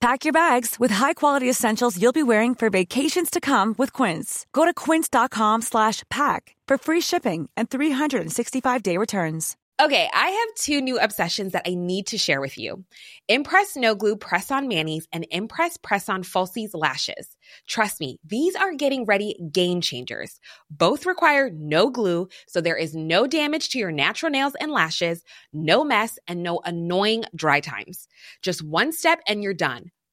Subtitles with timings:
[0.00, 4.46] Pack your bags with high-quality essentials you'll be wearing for vacations to come with Quince.
[4.52, 9.56] Go to quince.com slash pack for free shipping and 365-day returns.
[9.78, 12.84] Okay, I have two new obsessions that I need to share with you.
[13.28, 17.36] Impress No Glue Press-On Manis and Impress Press-On Falsies Lashes.
[17.68, 20.40] Trust me, these are getting ready game changers.
[20.70, 25.22] Both require no glue, so there is no damage to your natural nails and lashes,
[25.52, 28.08] no mess, and no annoying dry times.
[28.40, 29.90] Just one step and you're done.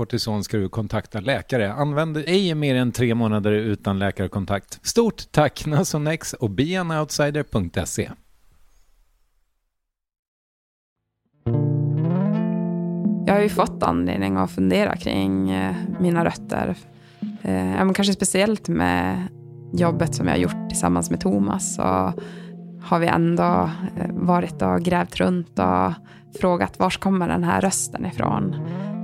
[0.00, 1.72] kortison ska du kontakta läkare.
[1.72, 4.86] Använd ej mer än tre månader utan läkarkontakt.
[4.86, 8.10] Stort tack Nasonex och beanoutsider.se.
[13.26, 16.76] Jag har ju fått anledning att fundera kring eh, mina rötter.
[17.42, 19.28] Eh, kanske speciellt med
[19.72, 21.74] jobbet som jag har gjort tillsammans med Thomas.
[21.74, 22.12] Så
[22.82, 25.92] har vi ändå eh, varit och grävt runt och
[26.40, 28.56] frågat var kommer den här rösten ifrån?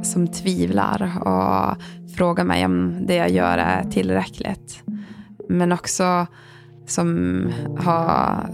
[0.06, 1.76] som tvivlar och
[2.16, 4.82] frågar mig om det jag gör är tillräckligt.
[5.48, 6.26] Men också
[6.86, 7.40] som
[7.78, 8.46] har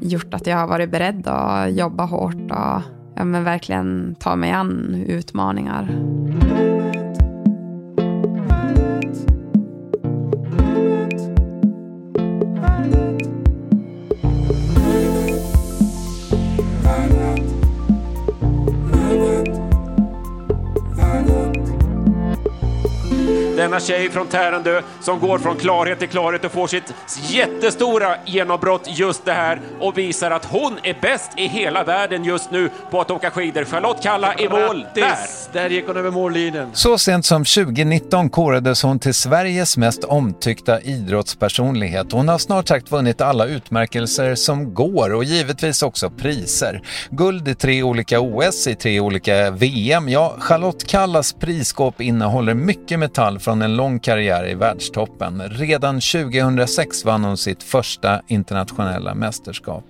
[0.00, 2.82] gjort att jag har varit beredd att jobba hårt och
[3.14, 5.88] ja, men verkligen ta mig an utmaningar.
[23.74, 26.94] Denna tjej från Tärendö som går från klarhet till klarhet och får sitt
[27.28, 32.50] jättestora genombrott just det här och visar att hon är bäst i hela världen just
[32.50, 33.64] nu på att åka skidor.
[33.64, 35.16] Charlotte Kalla i mål där!
[35.52, 36.70] Där gick hon över mållinjen.
[36.72, 42.12] Så sent som 2019 korades hon till Sveriges mest omtyckta idrottspersonlighet.
[42.12, 46.82] Hon har snart sagt vunnit alla utmärkelser som går och givetvis också priser.
[47.10, 50.08] Guld i tre olika OS, i tre olika VM.
[50.08, 55.42] Ja, Charlotte Kallas prisskåp innehåller mycket metall från en lång karriär i världstoppen.
[55.48, 59.84] Redan 2006 vann hon sitt första internationella mästerskap.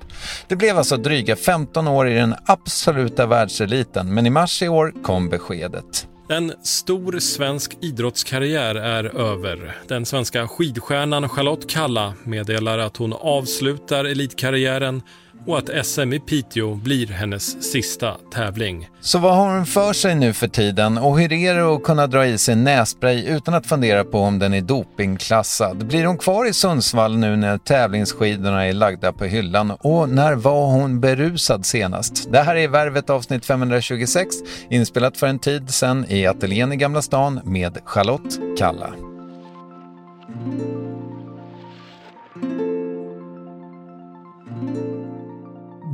[0.49, 4.93] Det blev alltså dryga 15 år i den absoluta världseliten, men i mars i år
[5.03, 6.07] kom beskedet.
[6.29, 9.77] En stor svensk idrottskarriär är över.
[9.89, 15.03] Den svenska skidstjärnan Charlotte Kalla meddelar att hon avslutar elitkarriären
[15.47, 18.89] och att SM i Piteå blir hennes sista tävling.
[19.01, 22.07] Så vad har hon för sig nu för tiden och hur är det att kunna
[22.07, 25.87] dra i sig nässpray utan att fundera på om den är dopingklassad?
[25.87, 30.67] Blir hon kvar i Sundsvall nu när tävlingsskidorna är lagda på hyllan och när var
[30.67, 32.33] hon berusad senast?
[32.33, 34.35] Det här är Värvet avsnitt 526
[34.71, 38.95] inspelat för en tid sedan i ateljén i Gamla stan med Charlotte Kalla.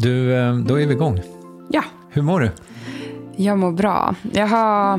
[0.00, 1.20] Du, eh, då är vi igång.
[1.69, 2.50] Ja, Hur mår du?
[3.37, 4.14] jag mår bra.
[4.32, 4.94] Jag har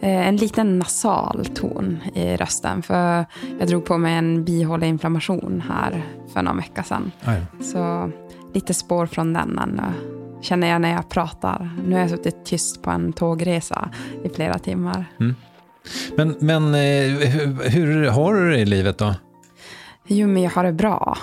[0.00, 2.82] eh, en liten nasal ton i rösten.
[2.82, 3.26] För
[3.58, 6.02] jag drog på mig en bihåleinflammation här
[6.32, 7.10] för någon vecka sedan.
[7.24, 7.42] Aj.
[7.60, 8.10] Så
[8.54, 9.82] lite spår från den ännu.
[10.40, 11.70] Känner jag när jag pratar.
[11.86, 13.90] Nu har jag suttit tyst på en tågresa
[14.24, 15.04] i flera timmar.
[16.16, 19.14] Men, men eh, hur, hur har du det i livet då?
[20.06, 21.18] Jo, men jag har det bra.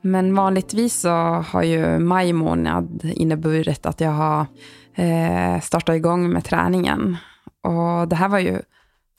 [0.00, 1.10] Men vanligtvis så
[1.48, 4.46] har ju maj månad inneburit att jag har
[4.94, 7.16] eh, startat igång med träningen.
[7.62, 8.60] Och det här var ju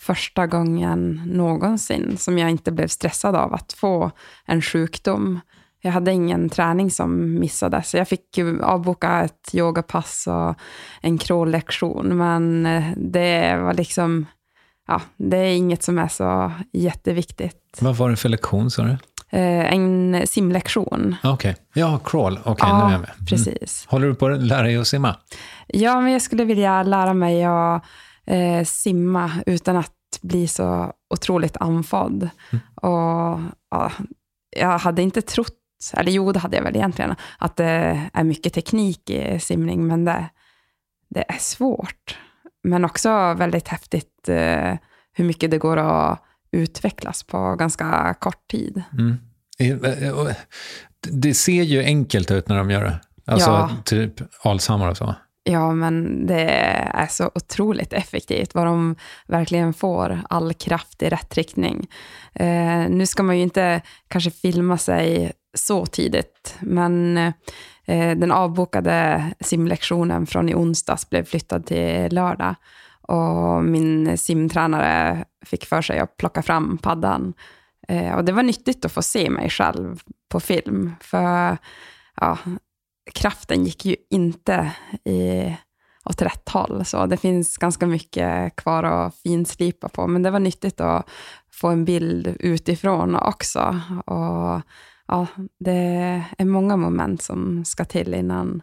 [0.02, 4.12] första gången någonsin som jag inte blev stressad av att få
[4.46, 5.40] en sjukdom.
[5.82, 7.94] Jag hade ingen träning som missades.
[7.94, 10.56] Jag fick ju avboka ett yogapass och
[11.02, 14.26] en crawllektion, men eh, det var liksom,
[14.88, 17.78] ja, det är inget som är så jätteviktigt.
[17.80, 18.98] Vad var det för lektion sa du?
[19.30, 21.16] Eh, en simlektion.
[21.24, 22.40] Ah, Okej, ja, crawl.
[22.44, 23.12] Okej, nu är jag med.
[23.16, 23.26] Mm.
[23.28, 23.86] precis.
[23.88, 25.16] Håller du på att lära dig att simma?
[25.68, 27.84] Ja, men jag skulle vilja lära mig att
[28.26, 32.30] eh, simma utan att bli så otroligt andfådd.
[32.52, 32.62] Mm.
[32.76, 33.40] Och
[33.72, 33.92] ja,
[34.58, 35.54] jag hade inte trott,
[35.94, 40.06] eller jo, det hade jag väl egentligen, att det är mycket teknik i simning, men
[40.06, 40.30] det,
[41.10, 42.18] det är svårt.
[42.64, 44.74] Men också väldigt häftigt eh,
[45.14, 48.84] hur mycket det går att utvecklas på ganska kort tid.
[48.94, 49.18] Mm.
[49.60, 50.28] Eh, eh,
[51.02, 53.00] Det ser ju enkelt ut när de gör det.
[53.26, 53.70] Alltså Ja.
[53.86, 54.14] typ
[54.44, 55.16] Alshammar och så.
[55.44, 56.50] Ja, men det
[56.94, 58.96] är så otroligt effektivt, vad de
[59.28, 61.88] verkligen får all kraft i rätt riktning.
[62.34, 67.18] Eh, nu ska man ju inte kanske filma sig så tidigt, men
[67.86, 72.56] eh, den avbokade simlektionen från i onsdags blev flyttad till lördag.
[73.08, 77.34] Och min simtränare fick för sig att plocka fram paddan.
[77.88, 81.58] Eh, och det var nyttigt att få se mig själv på film, för
[82.22, 82.38] ja,
[83.14, 84.72] kraften gick ju inte
[85.04, 85.56] i,
[86.06, 86.86] åt rätt håll.
[86.86, 90.08] Så det finns ganska mycket kvar att finslipa på.
[90.08, 91.10] Men det var nyttigt att
[91.52, 93.80] få en bild utifrån också.
[94.06, 94.62] Och
[95.08, 95.28] ja,
[95.60, 98.62] det är många moment som ska till innan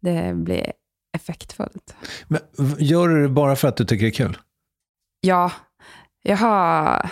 [0.00, 0.72] det blir
[1.16, 1.96] effektfullt.
[2.26, 2.40] Men,
[2.78, 4.38] gör du det bara för att du tycker det är kul?
[5.20, 5.52] Ja,
[6.22, 7.10] jag har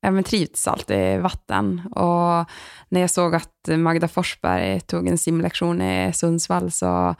[0.00, 1.82] ja, men trivts alltid i vatten.
[1.90, 2.50] Och
[2.88, 7.14] när jag såg att Magda Forsberg tog en simlektion i Sundsvall så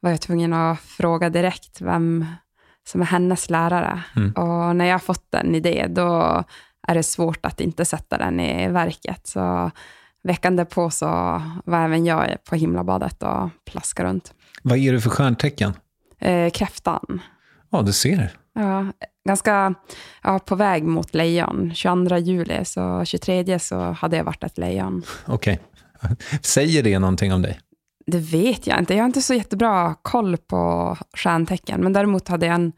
[0.00, 2.26] var jag tvungen att fråga direkt vem
[2.88, 4.02] som är hennes lärare.
[4.16, 4.32] Mm.
[4.32, 6.44] Och när jag har fått en idé, då
[6.88, 9.26] är det svårt att inte sätta den i verket.
[9.26, 9.70] Så
[10.22, 11.06] veckan därpå så
[11.64, 14.34] var även jag på himlabadet och plaskade runt.
[14.68, 15.72] Vad är du för stjärntecken?
[16.18, 17.20] Eh, kräftan.
[17.70, 18.30] Ja, du ser.
[18.54, 18.86] Ja,
[19.28, 19.74] ganska
[20.22, 21.74] ja, på väg mot lejon.
[21.74, 25.02] 22 juli, så 23 så hade jag varit ett lejon.
[25.26, 25.60] Okej.
[26.42, 27.60] Säger det någonting om dig?
[28.06, 28.94] Det vet jag inte.
[28.94, 31.80] Jag har inte så jättebra koll på stjärntecken.
[31.80, 32.72] Men däremot hade jag en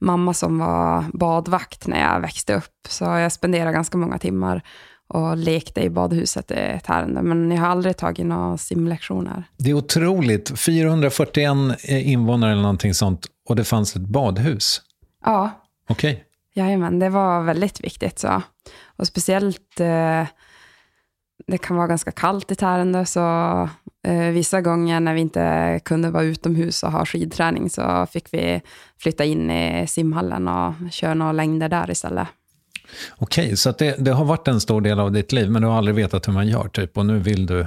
[0.00, 2.86] mamma som var badvakt när jag växte upp.
[2.88, 4.62] Så jag spenderade ganska många timmar
[5.08, 7.22] och lekte i badhuset i Tärendö.
[7.22, 9.44] Men jag har aldrig tagit några simlektioner.
[9.56, 10.58] Det är otroligt.
[10.58, 11.50] 441
[11.88, 14.82] invånare eller någonting sånt och det fanns ett badhus.
[15.24, 15.50] Ja,
[15.88, 16.24] Okej.
[16.54, 18.18] Jajamän, det var väldigt viktigt.
[18.18, 18.42] Så.
[18.96, 20.26] Och speciellt, eh,
[21.46, 23.20] det kan vara ganska kallt i Tärendö, så
[24.06, 28.62] eh, vissa gånger när vi inte kunde vara utomhus och ha skidträning så fick vi
[28.98, 32.28] flytta in i simhallen och köra några längder där istället.
[33.16, 35.68] Okej, så att det, det har varit en stor del av ditt liv, men du
[35.68, 37.66] har aldrig vetat hur man gör, typ, och nu vill du...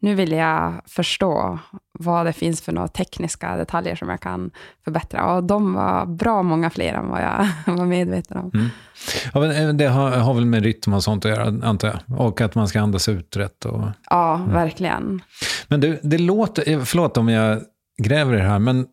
[0.00, 1.58] Nu vill jag förstå
[1.98, 4.50] vad det finns för några tekniska detaljer som jag kan
[4.84, 5.34] förbättra.
[5.34, 8.50] Och de var bra många fler än vad jag var medveten om.
[8.54, 8.68] Mm.
[9.34, 12.20] Ja, men eh, det har, har, väl med rytm och sånt att göra, antar jag?
[12.20, 13.64] Och att man ska andas ut rätt.
[13.64, 13.82] Och...
[14.10, 14.52] Ja, mm.
[14.52, 15.22] verkligen.
[15.68, 17.62] Men du, det låter, eh, förlåt om jag
[18.02, 18.86] gräver i det här, men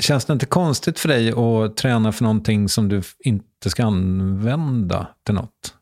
[0.00, 5.06] känns det inte konstigt för dig att träna för någonting som du inte ska använda
[5.26, 5.74] till något?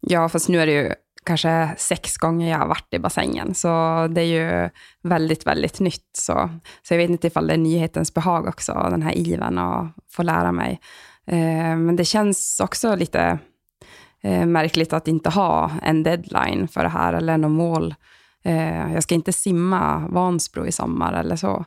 [0.00, 0.92] Ja, fast nu är det ju
[1.24, 3.68] kanske sex gånger jag har varit i bassängen, så
[4.10, 4.70] det är ju
[5.02, 6.10] väldigt, väldigt nytt.
[6.18, 6.50] Så,
[6.82, 10.22] så jag vet inte ifall det är nyhetens behag också, den här iven att få
[10.22, 10.80] lära mig.
[11.26, 13.38] Eh, men det känns också lite
[14.22, 17.94] eh, märkligt att inte ha en deadline för det här, eller något mål.
[18.44, 21.64] Eh, jag ska inte simma Vansbro i sommar eller så,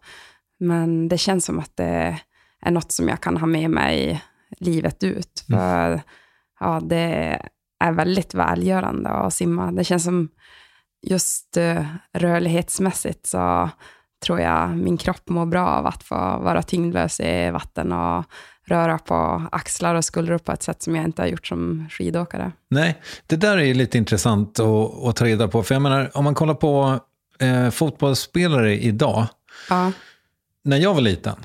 [0.62, 2.20] men det känns som att det
[2.62, 4.24] är något som jag kan ha med mig
[4.60, 5.46] livet ut.
[5.50, 5.60] Mm.
[5.60, 6.00] För mm.
[6.60, 7.40] ja, det
[7.80, 9.72] är väldigt välgörande att simma.
[9.72, 10.30] Det känns som
[11.02, 13.70] just uh, rörlighetsmässigt så
[14.26, 18.26] tror jag min kropp mår bra av att få vara tyngdlös i vatten och
[18.66, 22.52] röra på axlar och skuldror på ett sätt som jag inte har gjort som skidåkare.
[22.70, 25.64] Nej, det där är lite intressant att, att ta reda på.
[25.64, 27.00] För jag menar, om man kollar på
[27.40, 29.28] eh, fotbollsspelare idag,
[29.70, 29.92] ja.
[30.64, 31.36] När jag var liten,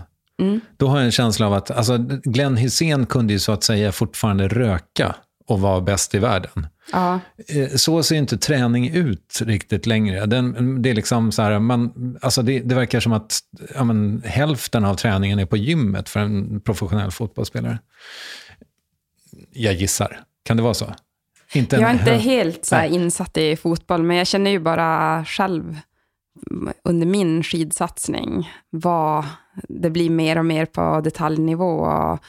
[0.43, 0.61] mm.
[0.77, 3.93] då har jag en känsla av att alltså, Glenn Hussein kunde ju så att säga
[3.93, 5.15] fortfarande röka
[5.47, 6.67] och vara bäst i världen.
[6.93, 7.21] Ja.
[7.49, 10.27] Eh, så ser inte träning ut riktigt längre.
[10.27, 11.93] Den, det, är liksom så här, man,
[12.23, 13.41] alltså det, det verkar som att
[13.75, 17.79] ja, men, hälften av träningen är på gymmet för en professionell fotbollsspelare.
[19.53, 20.21] Jag gissar.
[20.45, 20.95] Kan det vara så?
[21.53, 25.79] Inte jag är inte helt så insatt i fotboll, men jag känner ju bara själv
[26.85, 29.25] under min skidsatsning vad
[29.69, 31.81] det blir mer och mer på detaljnivå.
[31.81, 32.25] Och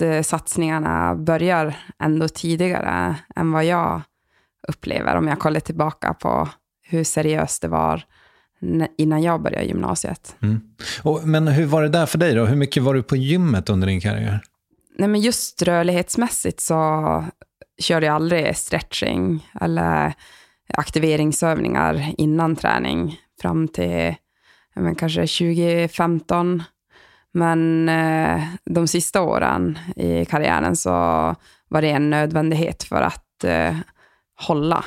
[0.00, 4.02] Eh, satsningarna börjar ändå tidigare än vad jag
[4.68, 6.48] upplever, om jag kollar tillbaka på
[6.82, 8.04] hur seriöst det var
[8.98, 10.36] innan jag började gymnasiet.
[10.42, 10.60] Mm.
[11.02, 12.44] Och, men hur var det där för dig då?
[12.44, 14.40] Hur mycket var du på gymmet under din karriär?
[14.98, 17.24] Nej, men just rörlighetsmässigt så
[17.78, 20.14] körde jag aldrig stretching eller
[20.72, 24.14] aktiveringsövningar innan träning fram till
[24.74, 26.62] men, kanske 2015
[27.32, 30.90] men eh, de sista åren i karriären så
[31.68, 33.76] var det en nödvändighet för att eh,
[34.40, 34.84] hålla.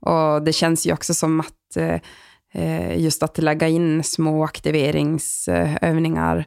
[0.00, 2.00] Och det känns ju också som att eh,
[2.52, 6.44] eh just att lägga in små aktiveringsövningar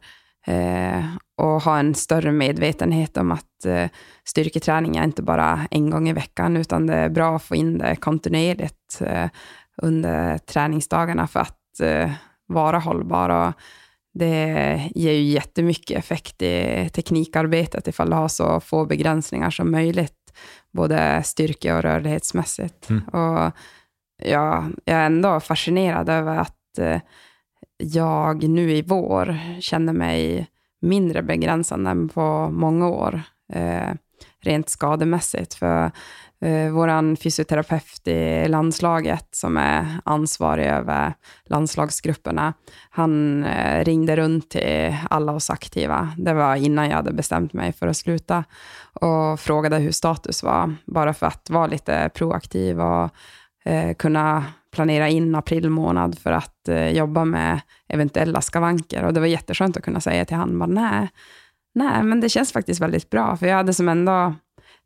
[0.48, 1.06] eh,
[1.40, 3.90] och ha en större medvetenhet om att eh,
[4.24, 7.78] styrketräning är inte bara en gång i veckan, utan det är bra att få in
[7.78, 9.02] det kontinuerligt
[9.82, 11.56] under träningsdagarna för att
[12.48, 13.30] vara hållbar.
[13.30, 13.54] Och
[14.14, 20.34] det ger ju jättemycket effekt i teknikarbetet ifall du har så få begränsningar som möjligt,
[20.72, 22.90] både styrke och rörlighetsmässigt.
[22.90, 23.04] Mm.
[23.08, 23.52] Och
[24.24, 27.02] ja, jag är ändå fascinerad över att eh,
[27.78, 30.48] jag nu i vår känner mig
[30.82, 33.22] mindre begränsande än på många år,
[33.54, 33.94] eh,
[34.42, 35.54] rent skademässigt.
[35.54, 35.92] För
[36.42, 41.14] eh, vår fysioterapeut i landslaget som är ansvarig över
[41.46, 42.54] landslagsgrupperna,
[42.90, 46.14] han eh, ringde runt till alla oss aktiva.
[46.18, 48.44] Det var innan jag hade bestämt mig för att sluta
[48.94, 53.10] och frågade hur status var, bara för att vara lite proaktiv och
[53.66, 59.04] eh, kunna planera in april månad för att eh, jobba med eventuella skavanker.
[59.04, 61.10] Och det var jätteskönt att kunna säga till honom, nej,
[61.76, 64.36] nej, men det känns faktiskt väldigt bra, för jag hade som ändå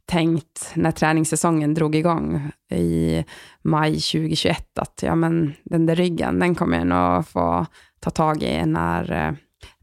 [0.05, 3.23] tänkt när träningssäsongen drog igång i
[3.61, 7.65] maj 2021 att ja, men den där ryggen, den kommer jag nog få
[7.99, 9.33] ta tag i när eh,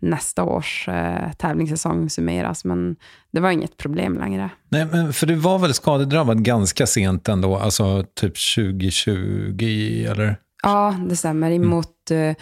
[0.00, 2.64] nästa års eh, tävlingssäsong summeras.
[2.64, 2.96] Men
[3.30, 4.50] det var inget problem längre.
[4.68, 10.36] Nej, men för du var väl skadedrabbad ganska sent ändå, alltså typ 2020 eller?
[10.62, 11.50] Ja, det stämmer.
[11.50, 12.34] Emot mm.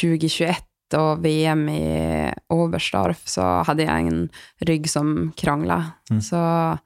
[0.00, 0.56] 2021
[0.94, 5.84] och VM i Oberstdorf så hade jag en rygg som krånglade.
[6.10, 6.22] Mm.
[6.22, 6.78] Så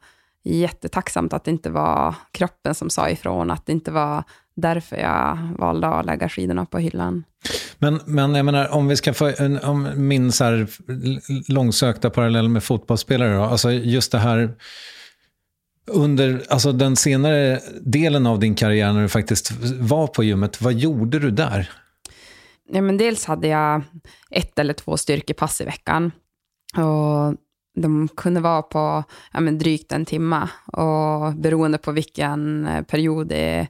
[0.45, 4.25] jättetacksamt att det inte var kroppen som sa ifrån, att det inte var
[4.57, 7.25] därför jag valde att lägga skidorna på hyllan.
[7.79, 10.67] Men, men jag menar, om vi ska få en, om min så här
[11.53, 14.55] långsökta parallell med fotbollsspelare, då, alltså just det här
[15.91, 20.73] under alltså den senare delen av din karriär när du faktiskt var på gymmet, vad
[20.73, 21.71] gjorde du där?
[22.69, 23.83] Ja, men dels hade jag
[24.31, 26.13] ett eller två styrkepass i veckan.
[26.77, 27.37] Och
[27.77, 33.33] de kunde vara på ja, men drygt en timme och beroende på vilken eh, period
[33.33, 33.69] i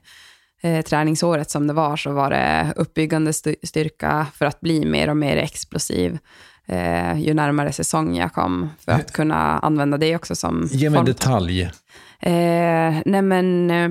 [0.61, 3.33] eh, träningsåret som det var så var det uppbyggande
[3.63, 6.17] styrka för att bli mer och mer explosiv
[6.65, 10.99] eh, ju närmare säsong jag kom för att kunna använda det också som Ge mig
[10.99, 11.61] en detalj.
[12.19, 13.89] Eh, nej men eh,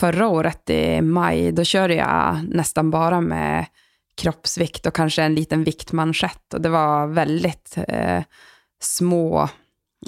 [0.00, 3.66] förra året i maj, då körde jag nästan bara med
[4.16, 6.54] kroppsvikt och kanske en liten viktmanschett.
[6.54, 8.22] Och det var väldigt eh,
[8.80, 9.48] små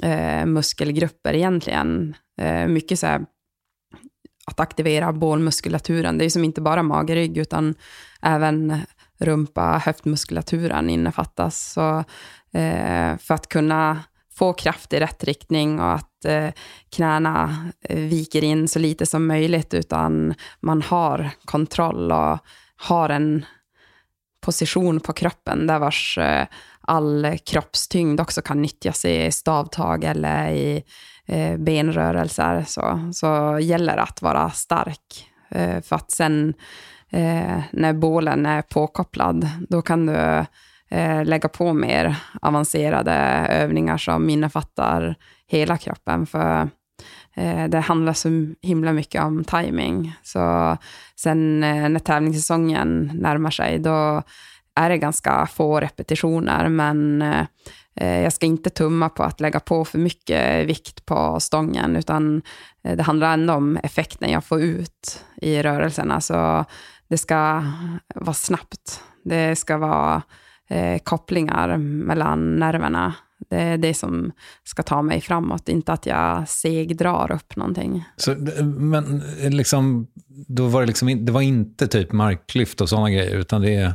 [0.03, 2.15] eh, muskelgrupper egentligen.
[2.41, 3.21] Eh, mycket så här
[4.45, 6.17] att aktivera bålmuskulaturen.
[6.17, 7.75] Det är som inte bara magerygg, utan
[8.21, 8.81] även
[9.19, 11.71] rumpa, höftmuskulaturen innefattas.
[11.73, 11.97] Så,
[12.59, 16.49] eh, för att kunna få kraft i rätt riktning och att eh,
[16.95, 22.37] knäna eh, viker in så lite som möjligt, utan man har kontroll och
[22.75, 23.45] har en
[24.41, 26.45] position på kroppen där vars eh,
[26.81, 30.83] all kroppstyngd också kan nyttjas i stavtag eller i eh,
[31.27, 32.63] Eh, benrörelser.
[32.67, 35.29] Så, så gäller det att vara stark.
[35.49, 36.53] Eh, för att sen
[37.09, 40.45] eh, när bålen är påkopplad, då kan du
[41.23, 43.13] lägga på mer avancerade
[43.49, 45.15] övningar som innefattar
[45.47, 46.25] hela kroppen.
[46.25, 46.69] För
[47.67, 48.29] det handlar så
[48.61, 50.15] himla mycket om timing.
[50.23, 50.77] Så
[51.15, 54.23] sen när tävlingssäsongen närmar sig, då
[54.75, 57.21] är det ganska få repetitioner, men
[57.95, 62.41] eh, jag ska inte tumma på att lägga på för mycket vikt på stången, utan
[62.83, 66.21] eh, det handlar ändå om effekten jag får ut i rörelserna.
[66.21, 66.65] Så
[67.07, 67.63] det ska
[68.15, 69.01] vara snabbt.
[69.25, 70.21] Det ska vara
[70.69, 73.13] eh, kopplingar mellan nerverna.
[73.49, 74.31] Det är det som
[74.63, 78.05] ska ta mig framåt, inte att jag segdrar upp någonting.
[78.15, 80.07] Så, men liksom,
[80.47, 83.93] då var det, liksom, det var inte typ marklyft och sådana grejer, utan det är...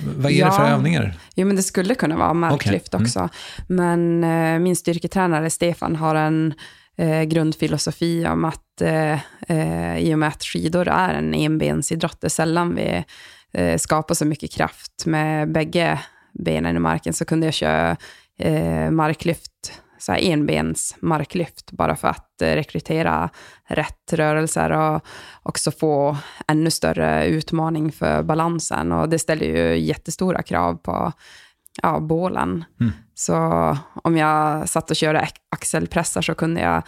[0.00, 0.46] Vad är ja.
[0.46, 1.14] det för övningar?
[1.34, 2.98] Jo, men det skulle kunna vara marklyft okay.
[2.98, 3.06] mm.
[3.06, 3.28] också.
[3.68, 6.54] Men eh, min styrketränare Stefan har en
[6.98, 12.26] eh, grundfilosofi om att eh, eh, i och med att skidor är en enbensidrott, det
[12.26, 13.04] är sällan vi
[13.52, 16.00] eh, skapar så mycket kraft med bägge
[16.44, 17.96] benen i marken, så kunde jag köra
[18.38, 23.30] eh, marklyft, så här enbens marklyft, bara för att eh, rekrytera
[23.68, 25.06] rätt rörelser och
[25.42, 28.92] också få ännu större utmaning för balansen.
[28.92, 31.12] Och det ställer ju jättestora krav på
[31.82, 32.64] ja, bålen.
[32.80, 32.92] Mm.
[33.14, 33.36] Så
[34.04, 36.82] om jag satt och körde axelpressar så kunde jag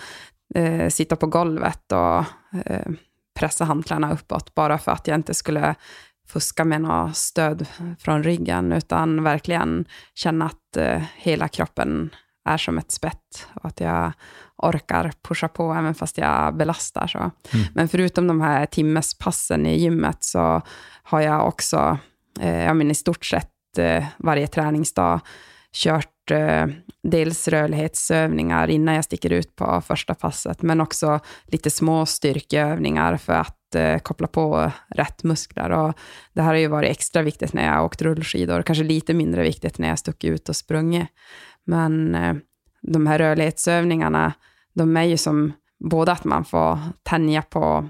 [0.55, 2.25] eh, sitta på golvet och
[2.64, 2.87] eh,
[3.38, 5.75] pressa hantlarna uppåt, bara för att jag inte skulle
[6.29, 7.67] fuska med något stöd
[7.99, 12.11] från ryggen, utan verkligen känna att eh, hela kroppen
[12.45, 14.12] är som ett spett och att jag
[14.59, 17.07] orkar pusha på även fast jag belastar.
[17.07, 17.18] Så.
[17.18, 17.33] Mm.
[17.75, 20.62] Men förutom de här timmespassen i gymmet så
[21.03, 21.99] har jag också,
[22.40, 25.21] eh, jag menar, i stort sett eh, varje träningsdag
[25.73, 26.66] kört eh,
[27.03, 33.33] dels rörlighetsövningar innan jag sticker ut på första passet, men också lite små styrkeövningar för
[33.33, 35.71] att eh, koppla på rätt muskler.
[35.71, 35.94] Och
[36.33, 39.79] det här har ju varit extra viktigt när jag åkt rullskidor, kanske lite mindre viktigt
[39.79, 41.09] när jag stuckit ut och sprungit.
[41.64, 42.35] Men eh,
[42.92, 44.33] de här rörlighetsövningarna,
[44.72, 45.53] de är ju som
[45.90, 47.88] både att man får tänja på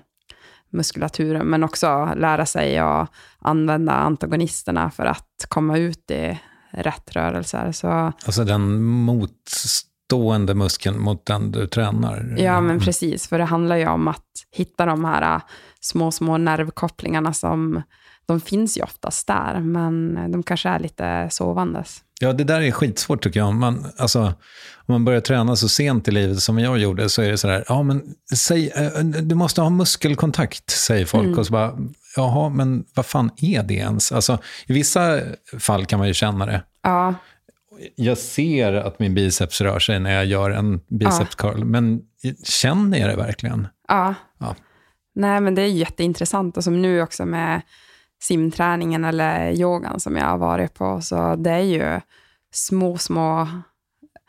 [0.71, 7.73] muskulaturen, men också lära sig att använda antagonisterna för att komma ut i rätt rörelser.
[7.73, 12.35] Så, alltså den motstående muskeln mot den du tränar?
[12.39, 13.29] Ja, men precis.
[13.29, 15.41] För det handlar ju om att hitta de här
[15.81, 17.83] små, små nervkopplingarna som
[18.29, 22.03] de finns ju oftast där, men de kanske är lite sovandes.
[22.21, 23.55] Ja, det där är skitsvårt tycker jag.
[23.55, 24.23] Man, alltså,
[24.77, 27.65] om man börjar träna så sent i livet som jag gjorde så är det sådär,
[27.69, 28.03] ja men
[28.35, 31.27] säg, äh, du måste ha muskelkontakt, säger folk.
[31.27, 31.39] Mm.
[31.39, 31.79] Och så bara,
[32.17, 34.13] jaha, men vad fan är det ens?
[34.13, 35.21] Alltså, I vissa
[35.59, 36.63] fall kan man ju känna det.
[36.83, 37.15] Ja.
[37.95, 41.65] Jag ser att min biceps rör sig när jag gör en biceps curl, ja.
[41.65, 42.01] men
[42.45, 43.69] känner jag det verkligen?
[43.89, 44.15] Ja.
[44.39, 44.55] ja.
[45.15, 46.57] Nej, men det är jätteintressant.
[46.57, 47.63] Och som nu också med
[48.21, 52.01] simträningen eller yogan som jag har varit på, så det är ju
[52.53, 53.49] små, små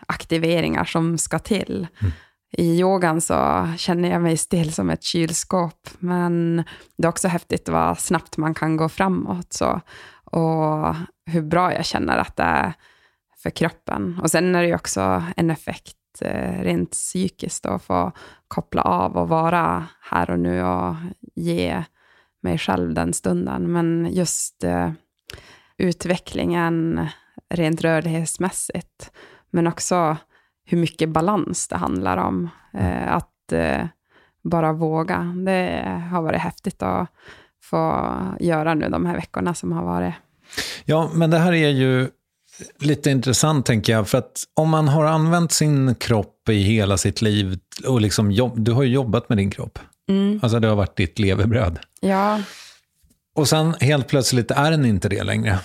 [0.08, 1.88] aktiveringar som ska till.
[2.02, 2.12] Mm.
[2.52, 6.63] I yogan så känner jag mig still som ett kylskåp, men
[6.97, 9.54] det är också häftigt vad snabbt man kan gå framåt.
[9.54, 9.82] Så.
[10.23, 12.73] Och hur bra jag känner att det är
[13.43, 14.19] för kroppen.
[14.21, 18.12] Och sen är det ju också en effekt eh, rent psykiskt att få
[18.47, 20.95] koppla av och vara här och nu och
[21.36, 21.84] ge
[22.41, 23.71] mig själv den stunden.
[23.71, 24.91] Men just eh,
[25.78, 27.08] utvecklingen
[27.49, 29.12] rent rörlighetsmässigt,
[29.49, 30.17] men också
[30.65, 32.49] hur mycket balans det handlar om.
[32.73, 33.86] Eh, att eh,
[34.43, 35.36] bara våga.
[35.45, 37.10] Det har varit häftigt att
[37.62, 40.13] få göra nu de här veckorna som har varit.
[40.86, 42.10] Ja, men det här är ju
[42.80, 44.08] lite intressant tänker jag.
[44.08, 48.60] För att om man har använt sin kropp i hela sitt liv och liksom jobb,
[48.60, 49.80] du har ju jobbat med din kropp.
[50.10, 50.39] Mm.
[50.43, 51.80] Alltså det har varit ditt levebröd.
[52.00, 52.41] Ja.
[53.36, 55.60] Och sen helt plötsligt är den inte det längre.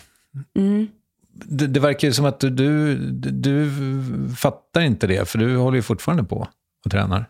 [0.56, 0.88] Mm.
[1.32, 2.96] Det, det, verkar ju som att du, du,
[3.30, 3.70] du
[4.36, 6.48] fattar inte det, för du håller ju fortfarande på
[6.84, 7.26] och tränar.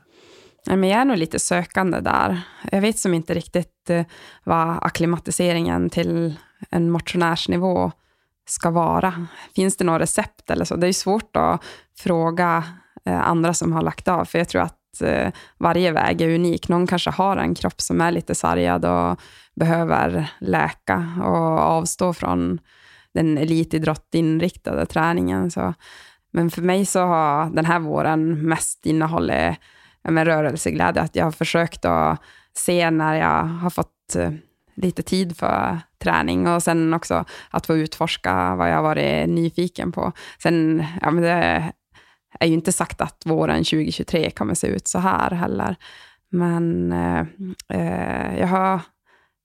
[0.66, 2.40] Nej, men jag är nog lite sökande där.
[2.72, 4.04] Jag vet som inte riktigt eh,
[4.44, 6.34] vad akklimatiseringen till
[6.70, 7.92] en motionärsnivå
[8.46, 9.26] ska vara.
[9.54, 10.76] Finns det några recept eller så?
[10.76, 11.64] Det är svårt att
[11.98, 12.64] fråga
[13.04, 16.68] eh, andra som har lagt av, för jag tror att eh, varje väg är unik.
[16.68, 19.20] Någon kanske har en kropp som är lite sargad och
[19.54, 22.58] behöver läka och avstå från
[23.14, 25.50] den elitidrottinriktade träningen.
[25.50, 25.74] Så.
[26.32, 29.58] Men för mig så har den här våren mest innehållit
[30.08, 32.20] med rörelseglädje, att jag har försökt att
[32.52, 34.30] se när jag har fått eh,
[34.74, 39.92] lite tid för träning och sen också att få utforska vad jag har varit nyfiken
[39.92, 40.12] på.
[40.42, 41.72] Sen, ja men det
[42.40, 45.76] är ju inte sagt att våren 2023 kommer se ut så här heller.
[46.30, 47.26] Men eh,
[47.68, 48.80] eh, jag har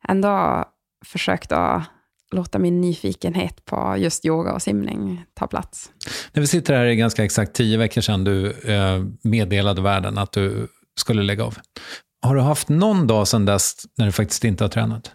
[0.08, 0.65] ändå
[1.06, 1.84] försökt att
[2.32, 5.91] låta min nyfikenhet på just yoga och simning ta plats.
[6.34, 10.32] När vi sitter här är ganska exakt tio veckor sedan du eh, meddelade världen att
[10.32, 10.67] du
[10.99, 11.58] skulle lägga av.
[12.21, 15.12] Har du haft någon dag sedan dess när du faktiskt inte har tränat?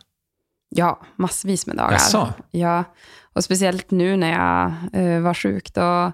[0.68, 1.92] Ja, massvis med dagar.
[1.92, 2.32] Jaså?
[2.50, 2.84] Ja,
[3.32, 6.12] och speciellt nu när jag uh, var sjuk, då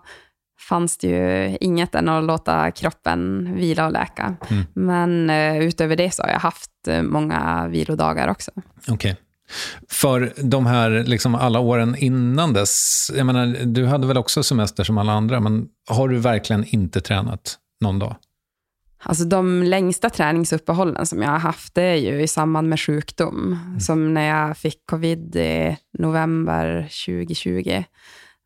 [0.69, 4.37] fanns det ju inget än att låta kroppen vila och läka.
[4.51, 4.65] Mm.
[4.75, 8.51] Men uh, utöver det så har jag haft uh, många vilodagar också.
[8.89, 8.95] Okej.
[8.95, 9.15] Okay.
[9.89, 14.85] För de här liksom alla åren innan dess, jag menar, du hade väl också semester
[14.85, 18.17] som alla andra, men har du verkligen inte tränat någon dag?
[19.03, 23.59] Alltså de längsta träningsuppehållen som jag har haft, det är ju i samband med sjukdom.
[23.67, 23.81] Mm.
[23.81, 27.85] Som när jag fick covid i november 2020.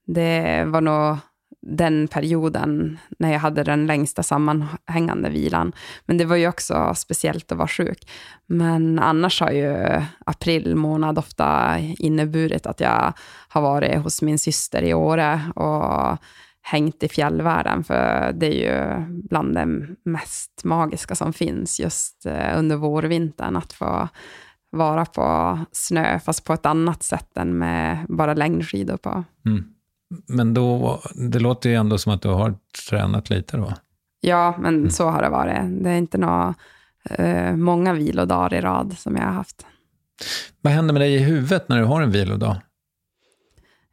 [0.06, 1.18] Det var nog
[1.66, 5.72] den perioden när jag hade den längsta sammanhängande vilan.
[6.04, 8.10] Men det var ju också speciellt att vara sjuk.
[8.46, 13.12] Men annars har ju april månad ofta inneburit att jag
[13.48, 16.18] har varit hos min syster i Åre och
[16.62, 19.66] hängt i fjällvärlden, för det är ju bland det
[20.04, 24.08] mest magiska som finns just eh, under vårvintern, att få
[24.70, 29.24] vara på snö, fast på ett annat sätt än med bara längdskidor på.
[29.46, 29.73] Mm.
[30.28, 32.54] Men då, det låter ju ändå som att du har
[32.88, 33.72] tränat lite då?
[34.20, 34.90] Ja, men mm.
[34.90, 35.84] så har det varit.
[35.84, 36.54] Det är inte några
[37.18, 39.66] uh, många vilodagar i rad som jag har haft.
[40.60, 42.56] Vad händer med dig i huvudet när du har en vilodag?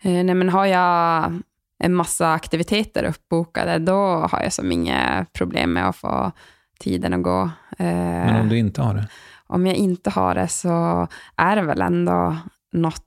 [0.06, 1.34] Uh, nej, men har jag
[1.80, 6.32] en massa aktiviteter uppbokade, då har jag som inget problem med att få
[6.80, 7.42] tiden att gå.
[7.80, 7.86] Uh,
[8.26, 9.08] men om du inte har det?
[9.48, 12.38] Om jag inte har det så är det väl ändå
[12.72, 13.06] något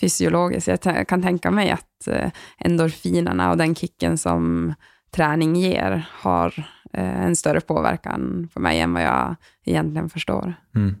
[0.00, 0.84] fysiologiskt.
[0.84, 4.74] Jag kan tänka mig att eh, endorfinerna och den kicken som
[5.10, 10.54] träning ger har eh, en större påverkan på mig än vad jag egentligen förstår.
[10.74, 10.96] Mm.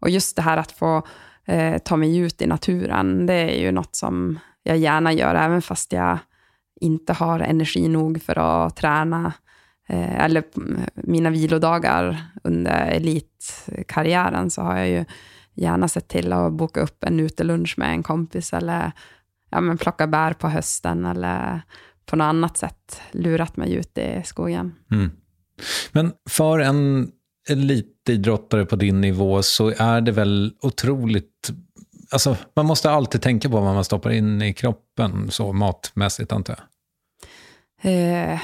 [0.00, 1.02] Och just det här att få
[1.44, 5.62] eh, ta mig ut i naturen, det är ju något som jag gärna gör, även
[5.62, 6.18] fast jag
[6.80, 9.32] inte har energi nog för att träna.
[9.88, 10.44] Eh, eller
[10.94, 15.04] mina vilodagar under elitkarriären så har jag ju
[15.54, 18.92] gärna sett till att boka upp en utelunch med en kompis eller
[19.54, 21.62] ja, men plocka bär på hösten eller
[22.06, 24.74] på något annat sätt lurat mig ut i skogen.
[24.90, 25.10] Mm.
[25.92, 27.10] Men för en
[27.48, 31.50] elitidrottare på din nivå så är det väl otroligt...
[32.10, 36.56] Alltså, man måste alltid tänka på vad man stoppar in i kroppen, så matmässigt antar
[36.58, 36.66] jag.
[37.92, 38.40] Eh,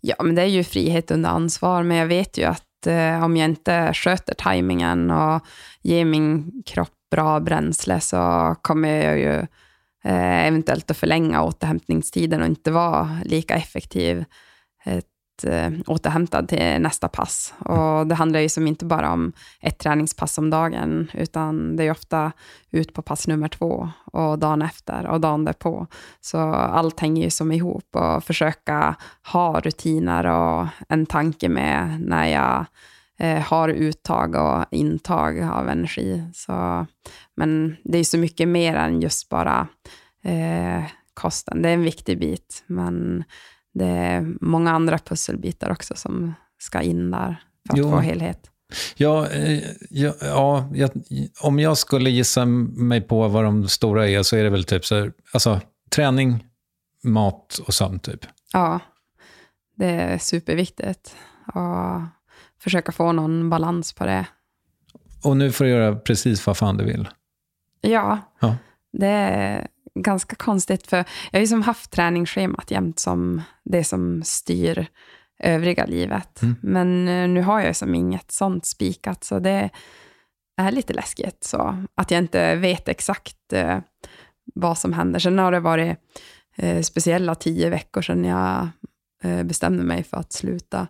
[0.00, 3.36] ja, men det är ju frihet under ansvar, men jag vet ju att eh, om
[3.36, 5.42] jag inte sköter tajmingen och
[5.82, 9.46] ger min kropp bra bränsle så kommer jag ju
[10.06, 14.24] eh, eventuellt att förlänga återhämtningstiden och inte vara lika effektiv
[14.84, 17.54] ett, eh, återhämtad till nästa pass.
[17.58, 21.90] Och det handlar ju som inte bara om ett träningspass om dagen, utan det är
[21.90, 22.32] ofta
[22.70, 25.86] ut på pass nummer två och dagen efter och dagen därpå.
[26.20, 28.94] Så allt hänger ju som ihop och försöka
[29.32, 32.66] ha rutiner och en tanke med när jag
[33.18, 36.22] eh, har uttag och intag av energi.
[36.34, 36.86] Så,
[37.36, 39.68] men det är så mycket mer än just bara
[40.24, 41.62] eh, kosten.
[41.62, 43.24] Det är en viktig bit, men
[43.74, 47.90] det är många andra pusselbitar också som ska in där för att jo.
[47.90, 48.50] få helhet.
[48.96, 50.90] Ja, eh, ja, ja jag,
[51.42, 54.86] om jag skulle gissa mig på vad de stora är så är det väl typ
[54.86, 56.46] så här, alltså träning,
[57.04, 58.20] mat och sömn typ.
[58.52, 58.80] Ja,
[59.76, 61.16] det är superviktigt.
[61.54, 62.02] Och
[62.66, 64.26] försöka få någon balans på det.
[65.24, 67.08] Och nu får du göra precis vad fan du vill.
[67.80, 68.56] Ja, ja.
[68.92, 74.22] det är ganska konstigt, för jag har ju som haft träningsschemat jämt som det som
[74.22, 74.86] styr
[75.38, 76.42] övriga livet.
[76.42, 76.56] Mm.
[76.62, 79.70] Men eh, nu har jag som inget sånt spikat, så det
[80.56, 81.44] är lite läskigt.
[81.44, 83.78] Så att jag inte vet exakt eh,
[84.54, 85.18] vad som händer.
[85.18, 85.98] Sen har det varit
[86.56, 88.68] eh, speciella tio veckor sedan jag
[89.44, 90.86] bestämde mig för att sluta.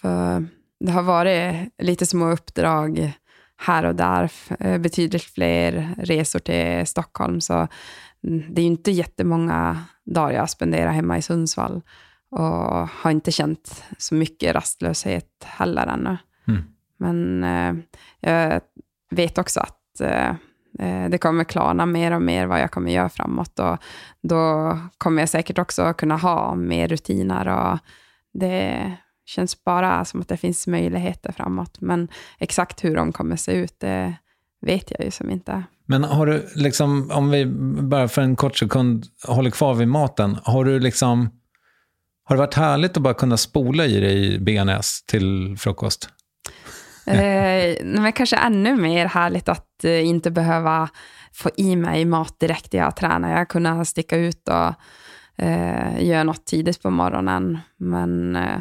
[0.00, 0.46] För
[0.82, 3.12] det har varit lite små uppdrag
[3.56, 7.40] här och där, eh, betydligt fler resor till Stockholm.
[7.40, 7.68] Så
[8.26, 11.82] mm, det är ju inte jättemånga dagar jag spenderar hemma i Sundsvall
[12.30, 16.16] och har inte känt så mycket rastlöshet heller ännu.
[16.48, 16.62] Mm.
[16.96, 17.74] Men eh,
[18.20, 18.60] jag
[19.10, 20.30] vet också att eh,
[20.78, 23.58] eh, det kommer klarna mer och mer vad jag kommer göra framåt.
[23.58, 23.76] Och
[24.22, 27.48] då kommer jag säkert också kunna ha mer rutiner.
[27.48, 27.78] Och
[28.32, 28.92] det
[29.24, 31.80] känns bara som att det finns möjligheter framåt.
[31.80, 32.08] Men
[32.38, 34.14] exakt hur de kommer se ut, det
[34.60, 35.62] vet jag ju som inte.
[35.86, 37.46] Men har du, liksom, om vi
[37.82, 41.30] bara för en kort sekund håller kvar vid maten, har du liksom,
[42.24, 46.08] har det varit härligt att bara kunna spola i dig BNS till frukost?
[47.06, 50.88] eh, men kanske ännu mer härligt att eh, inte behöva
[51.32, 53.38] få i mig mat direkt när jag tränar.
[53.38, 54.74] Jag kunna sticka ut och
[55.44, 57.58] eh, göra något tidigt på morgonen.
[57.76, 58.58] Men eh,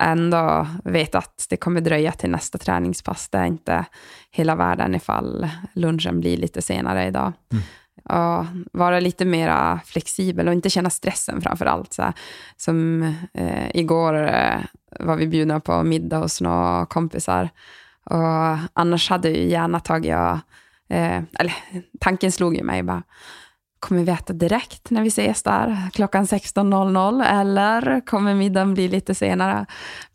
[0.00, 3.28] ändå veta att det kommer dröja till nästa träningspass.
[3.28, 3.84] Det är inte
[4.30, 7.32] hela världen ifall lunchen blir lite senare idag.
[7.52, 7.64] Mm.
[8.04, 11.92] Och vara lite mer flexibel och inte känna stressen framför allt.
[11.92, 12.12] Så här.
[12.56, 13.02] Som
[13.34, 14.60] eh, igår eh,
[15.00, 17.48] var vi bjudna på middag hos några kompisar.
[18.04, 20.38] Och annars hade jag gärna tagit, jag,
[20.88, 21.54] eh, eller
[22.00, 23.02] tanken slog ju mig bara,
[23.84, 29.14] kommer vi äta direkt när vi ses där klockan 16.00 eller kommer middagen bli lite
[29.14, 29.66] senare?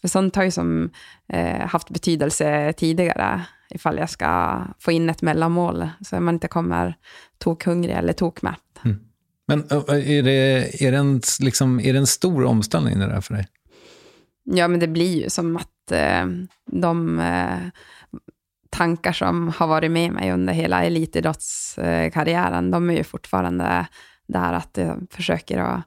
[0.02, 0.90] För sånt har ju som
[1.34, 6.98] eh, haft betydelse tidigare ifall jag ska få in ett mellanmål så man inte kommer
[7.38, 8.60] tokhungrig eller tokmätt.
[8.86, 9.00] Mm.
[9.48, 13.34] Men är det, är, det en, liksom, är det en stor omställning det där för
[13.34, 13.48] dig?
[14.44, 16.26] Ja, men det blir ju som att eh,
[16.72, 17.58] de eh,
[18.80, 23.88] tankar som har varit med mig under hela elitidrottskarriären, de är ju fortfarande
[24.28, 25.82] där att jag försöker att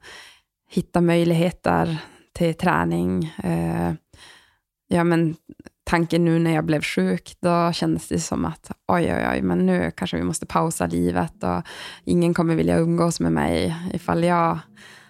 [0.70, 1.98] hitta möjligheter
[2.32, 3.34] till träning.
[3.44, 3.92] Eh,
[4.88, 5.36] ja, men
[5.84, 9.66] tanken nu när jag blev sjuk, då kändes det som att oj, oj, oj, men
[9.66, 11.62] nu kanske vi måste pausa livet och
[12.04, 14.58] ingen kommer vilja umgås med mig ifall jag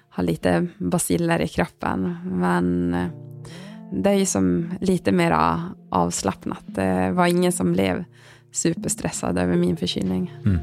[0.09, 2.19] har lite basiller i kroppen.
[2.25, 3.09] Men eh,
[3.93, 5.59] det är ju som lite mer
[5.91, 6.63] avslappnat.
[6.67, 8.05] Det var ingen som blev
[8.53, 10.35] superstressad över min förkylning.
[10.45, 10.59] Mm.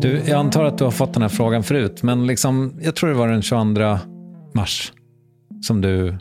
[0.00, 3.10] Du, jag antar att du har fått den här frågan förut, men liksom, jag tror
[3.10, 3.98] det var den 22
[4.54, 4.92] mars
[5.62, 6.16] som du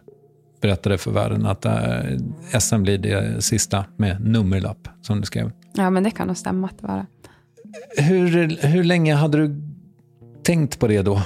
[0.61, 5.51] berättade för världen att äh, SM blir det sista med nummerlapp, som du skrev.
[5.73, 7.05] Ja, men det kan nog stämma att det var det.
[7.97, 9.61] Hur, hur länge hade du
[10.43, 11.21] tänkt på det då?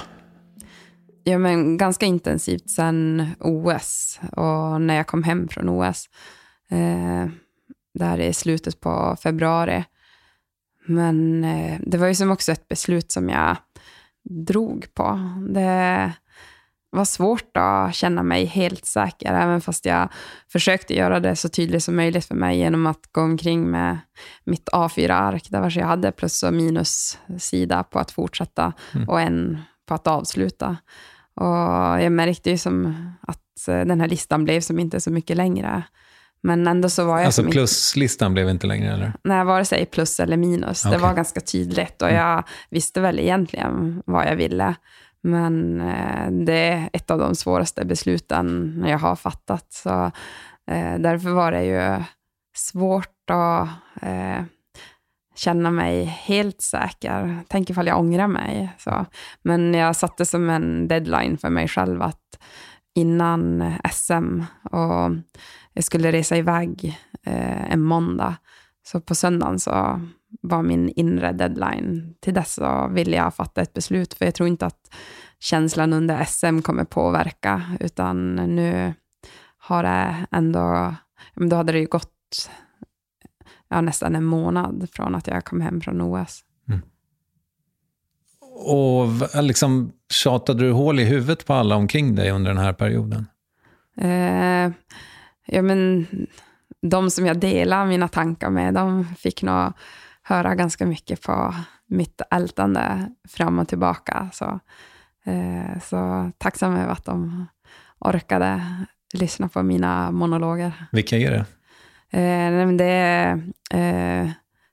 [1.24, 6.08] Ja, men ganska intensivt sen OS och när jag kom hem från OS.
[6.70, 7.26] Eh,
[7.94, 9.84] där i slutet på februari.
[10.86, 13.56] Men eh, det var ju som också ett beslut som jag
[14.22, 15.20] drog på.
[15.48, 16.12] Det
[16.90, 20.08] var svårt att känna mig helt säker, även fast jag
[20.52, 23.98] försökte göra det så tydligt som möjligt för mig genom att gå omkring med
[24.44, 29.08] mitt A4-ark, där jag hade plus och minus-sida på att fortsätta mm.
[29.08, 30.76] och en på att avsluta.
[31.34, 35.36] Och jag märkte ju som att eh, den här listan blev som inte så mycket
[35.36, 35.82] längre.
[36.42, 37.26] Men ändå så var jag...
[37.26, 39.12] Alltså pluslistan blev inte längre eller?
[39.24, 40.84] Nej, vare sig plus eller minus.
[40.84, 40.98] Okay.
[40.98, 42.20] Det var ganska tydligt och mm.
[42.20, 44.74] jag visste väl egentligen vad jag ville.
[45.22, 49.66] Men eh, det är ett av de svåraste besluten jag har fattat.
[49.72, 50.04] Så
[50.70, 52.04] eh, därför var det ju
[52.56, 53.68] svårt att
[54.02, 54.44] eh,
[55.34, 57.38] känna mig helt säker.
[57.48, 58.72] Tänk ifall jag ångrar mig.
[58.78, 59.06] Så.
[59.42, 62.38] Men jag satte som en deadline för mig själv att
[62.94, 65.10] innan SM och
[65.72, 68.36] jag skulle resa iväg eh, en måndag.
[68.82, 70.00] Så på söndagen så
[70.42, 72.14] var min inre deadline.
[72.20, 74.94] Till dess så ville jag fatta ett beslut, för jag tror inte att
[75.38, 78.94] känslan under SM kommer påverka, utan nu
[79.58, 80.94] har det ändå,
[81.34, 82.50] då hade det ju gått
[83.68, 86.40] ja, nästan en månad från att jag kom hem från OS.
[86.68, 86.82] Mm.
[88.66, 89.08] Och
[89.42, 93.26] liksom, tjatade du hål i huvudet på alla omkring dig under den här perioden?
[93.96, 94.72] Eh,
[95.46, 96.06] ja, men
[96.82, 99.72] de som jag delar mina tankar med, de fick nog
[100.30, 101.54] höra ganska mycket på
[101.86, 104.30] mitt ältande fram och tillbaka.
[104.32, 104.60] Så,
[105.24, 107.46] eh, så tacksam över att de
[107.98, 108.62] orkade
[109.14, 110.72] lyssna på mina monologer.
[110.92, 111.44] Vilka är det?
[112.18, 113.42] Eh, det är
[113.74, 114.30] eh,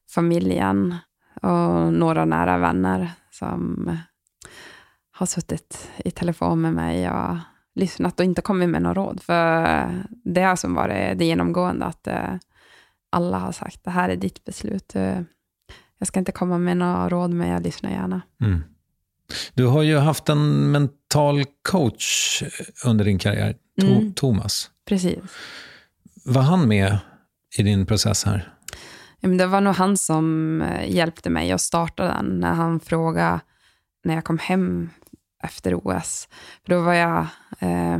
[0.10, 0.96] familjen
[1.41, 3.91] och några nära vänner som
[5.12, 7.38] har suttit i telefon med mig och
[7.76, 9.22] lyssnat och inte kommit med några råd.
[9.22, 12.36] För det har som varit det genomgående, att eh,
[13.10, 14.96] alla har sagt det här är ditt beslut.
[15.98, 18.22] Jag ska inte komma med några råd, men jag lyssnar gärna.
[18.42, 18.64] Mm.
[19.54, 22.44] Du har ju haft en mental coach
[22.86, 24.14] under din karriär, to Mm.
[24.14, 24.72] Thomas.
[24.86, 25.20] Precis.
[26.26, 26.98] Var han med
[27.58, 28.54] i din process här?
[29.20, 32.80] Ja, men det var nog han som eh, hjälpte mig att starta den, när han
[32.80, 33.40] frågade
[34.04, 34.90] när jag kom hem
[35.44, 36.28] efter OS.
[36.66, 37.28] För då var jag
[37.60, 38.00] eh,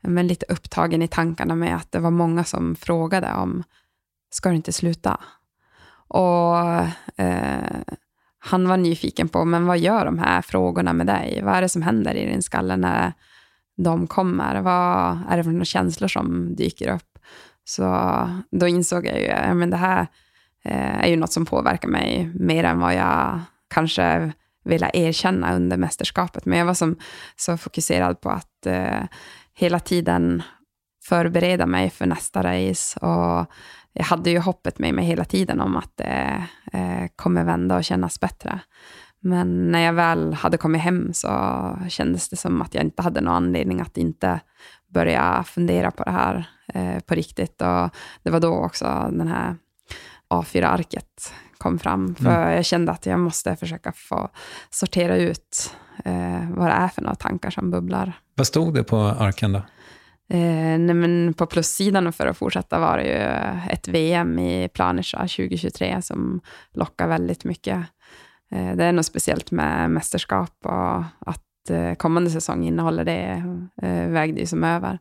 [0.00, 3.62] men lite upptagen i tankarna med att det var många som frågade om,
[4.30, 5.20] ska du inte sluta?
[6.08, 6.58] Och
[7.16, 7.80] eh,
[8.38, 11.40] han var nyfiken på, men vad gör de här frågorna med dig?
[11.42, 13.12] Vad är det som händer i din skalle när
[13.76, 14.60] de kommer?
[14.60, 17.18] Vad är det för några känslor som dyker upp?
[17.64, 17.84] Så
[18.50, 20.06] då insåg jag ju, ja, men det här
[20.64, 24.32] eh, är ju något som påverkar mig mer än vad jag kanske
[24.64, 26.44] ville erkänna under mästerskapet.
[26.44, 26.96] Men jag var som,
[27.36, 29.02] så fokuserad på att eh,
[29.54, 30.42] hela tiden
[31.04, 32.98] förbereda mig för nästa race.
[33.06, 33.46] Och
[33.98, 37.84] jag hade ju hoppet med mig hela tiden om att det eh, kommer vända och
[37.84, 38.60] kännas bättre.
[39.20, 41.28] Men när jag väl hade kommit hem så
[41.88, 44.40] kändes det som att jag inte hade någon anledning att inte
[44.88, 47.62] börja fundera på det här eh, på riktigt.
[47.62, 47.90] Och
[48.22, 49.56] det var då också den här
[50.28, 52.14] A4-arket kom fram.
[52.14, 54.30] För jag kände att jag måste försöka få
[54.70, 58.12] sortera ut eh, vad det är för några tankar som bubblar.
[58.34, 59.62] Vad stod det på arken då?
[60.28, 65.18] Eh, nej, men på plussidan för att fortsätta var det ju ett VM i Planisha
[65.18, 66.40] 2023 som
[66.72, 67.76] lockar väldigt mycket.
[68.50, 73.44] Eh, det är något speciellt med mästerskap och att eh, kommande säsong innehåller det
[73.82, 74.98] eh, vägde ju som över.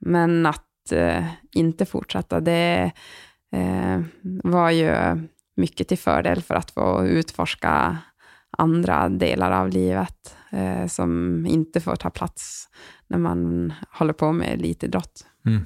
[0.00, 2.92] Men att eh, inte fortsätta, det
[3.52, 4.00] eh,
[4.44, 4.94] var ju
[5.56, 7.98] mycket till fördel för att få utforska
[8.58, 12.68] andra delar av livet eh, som inte får ta plats
[13.12, 15.24] när man håller på med elitidrott.
[15.46, 15.64] Mm.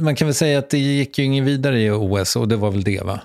[0.00, 2.70] Man kan väl säga att det gick ju ingen vidare i OS och det var
[2.70, 3.20] väl det va?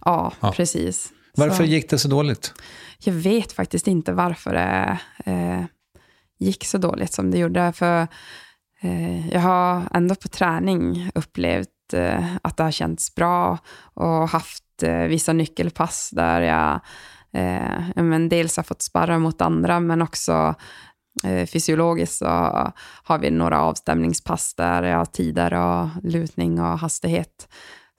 [0.00, 0.52] Ja, Ja.
[0.52, 1.12] precis.
[1.36, 2.54] Varför Så- gick det så dåligt?
[3.04, 4.98] Jag vet faktiskt inte varför det
[5.32, 5.64] eh,
[6.38, 7.72] gick så dåligt som det gjorde.
[7.72, 8.06] För
[8.80, 13.58] eh, jag har ändå på träning upplevt eh, att det har känts bra
[13.94, 16.80] och haft eh, vissa nyckelpass där jag
[17.42, 20.54] eh, men dels har fått sparra mot andra, men också
[21.24, 22.26] Eh, fysiologiskt så
[23.04, 27.48] har vi några avstämningspass där jag har tider och lutning och hastighet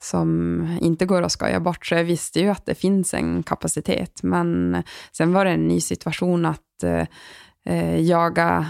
[0.02, 1.86] som inte går att skoja bort.
[1.86, 4.22] Så jag visste ju att det finns en kapacitet.
[4.22, 6.82] Men sen var det en ny situation att
[7.64, 8.66] eh, jaga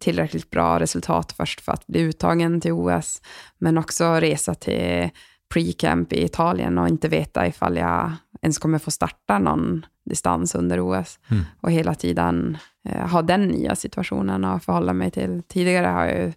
[0.00, 3.22] tillräckligt bra resultat först för att bli uttagen till OS,
[3.58, 5.10] men också resa till
[5.54, 10.80] pre-camp i Italien och inte veta ifall jag ens kommer få starta någon distans under
[10.80, 11.18] OS.
[11.28, 11.44] Mm.
[11.60, 15.42] Och hela tiden eh, ha den nya situationen att förhålla mig till.
[15.48, 16.32] Tidigare har jag ju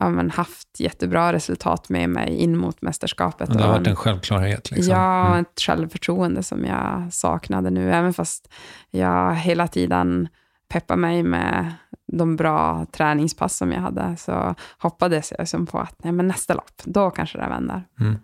[0.00, 3.52] ja, men haft jättebra resultat med mig in mot mästerskapet.
[3.52, 4.70] Det har varit en självklarhet.
[4.70, 4.94] Liksom.
[4.94, 5.40] Ja, Mm.
[5.40, 7.92] ett självförtroende som jag saknade nu.
[7.92, 8.48] Även fast
[8.90, 10.28] jag hela tiden
[10.68, 11.72] peppar mig med
[12.12, 16.54] de bra träningspass som jag hade, så hoppades jag som på att nej, men nästa
[16.54, 17.82] lopp, då kanske det vänder.
[18.00, 18.16] Mm.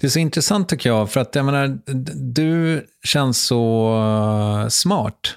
[0.00, 1.78] Det är så intressant tycker jag, för att jag menar,
[2.34, 3.94] du känns så
[4.62, 5.34] eh, smart.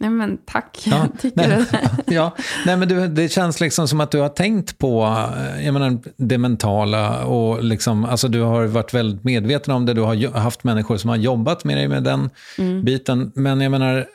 [0.00, 1.64] Nej, men tack, Ja, tycker nej,
[2.06, 2.14] du?
[2.14, 5.02] ja, nej, men du, det känns liksom som att du har tänkt på
[5.38, 9.94] eh, jag menar, det mentala och liksom, alltså du har varit väldigt medveten om det.
[9.94, 12.84] Du har haft människor som har jobbat med dig med den Mm.
[12.84, 13.32] biten.
[13.34, 14.06] Men jag menar,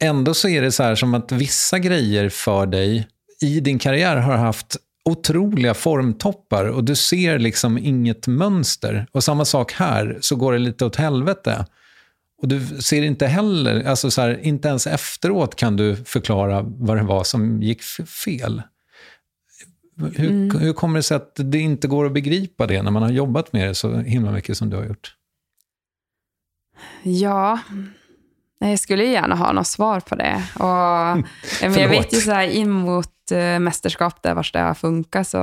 [0.00, 3.08] ändå så är det så här som att vissa grejer för dig
[3.42, 9.06] i din karriär har haft otroliga formtoppar och du ser liksom inget mönster.
[9.12, 11.66] Och samma sak här, så går det lite åt helvete.
[12.42, 16.96] Och du ser inte heller, alltså så här, inte ens efteråt kan du förklara vad
[16.96, 18.62] det var som gick fel.
[20.16, 20.58] Hur, Mm.
[20.58, 23.52] hur kommer det sig att det inte går att begripa det när man har jobbat
[23.52, 25.16] med det så himla mycket som du har gjort?
[27.02, 27.58] Ja,
[28.60, 30.42] Nej, jag skulle gärna ha något svar på det.
[30.54, 31.24] Och,
[31.70, 35.28] men jag vet ju så här, in mot eh, mästerskap där vars det har funkat
[35.28, 35.38] så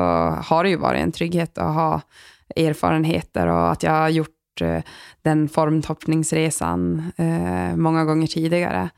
[0.46, 2.02] har det ju varit en trygghet att ha
[2.56, 4.82] erfarenheter och att jag har gjort eh,
[5.22, 8.90] den formtoppningsresan eh, många gånger tidigare.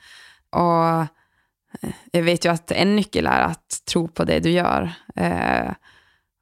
[0.49, 1.05] Och
[2.11, 4.93] jag vet ju att en nyckel är att tro på det du gör.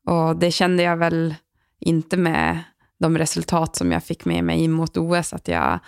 [0.05, 1.35] Och det kände jag väl
[1.79, 2.59] inte med
[2.99, 5.79] de resultat som jag fick med mig in mot OS, att jag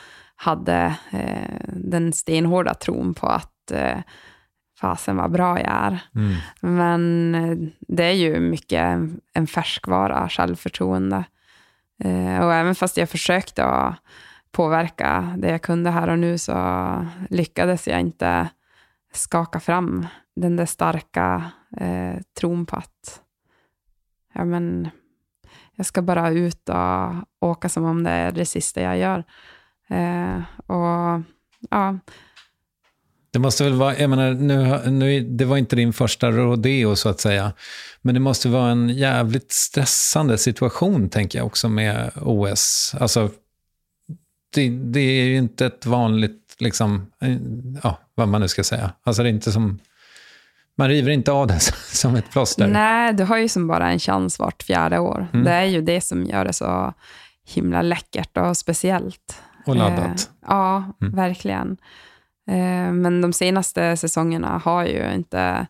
[0.41, 3.97] hade eh, den stenhårda tron på att eh,
[4.81, 5.99] fasen vad bra jag är.
[6.15, 6.35] Mm.
[6.61, 11.23] Men eh, det är ju mycket en- en färskvara, självförtroende.
[12.03, 13.95] Eh, och även fast jag försökte att
[14.51, 16.55] påverka det jag kunde här och nu så
[17.29, 18.49] lyckades jag inte
[19.13, 23.21] skaka fram den där starka eh, tron på att
[24.33, 24.89] ja, men,
[25.75, 29.23] jag ska bara ut och åka som om det är det sista jag gör.
[29.89, 31.21] Eh, och
[31.69, 31.99] ja,
[33.31, 37.09] Det måste väl vara, jag menar, nu, nu, det var inte din första rodeo så
[37.09, 37.53] att säga,
[38.01, 42.95] men det måste vara en jävligt stressande situation, tänker jag också med OS.
[42.99, 43.29] Alltså,
[44.53, 47.37] det, det är ju inte ett vanligt, liksom, eh,
[47.83, 48.91] ja, vad man nu ska säga.
[49.03, 49.79] Alltså det är inte som,
[50.75, 51.59] man river inte av det
[51.91, 52.67] som ett plåster.
[52.67, 55.27] Nej, du har ju som bara en chans vart fjärde år.
[55.33, 55.45] Mm.
[55.45, 56.93] Det är ju det som gör det så
[57.45, 59.41] himla läckert och speciellt.
[59.69, 60.29] Och laddat.
[60.31, 61.15] Eh, ja, Mm.
[61.15, 61.77] verkligen.
[62.47, 65.67] Eh, men de senaste säsongerna har ju inte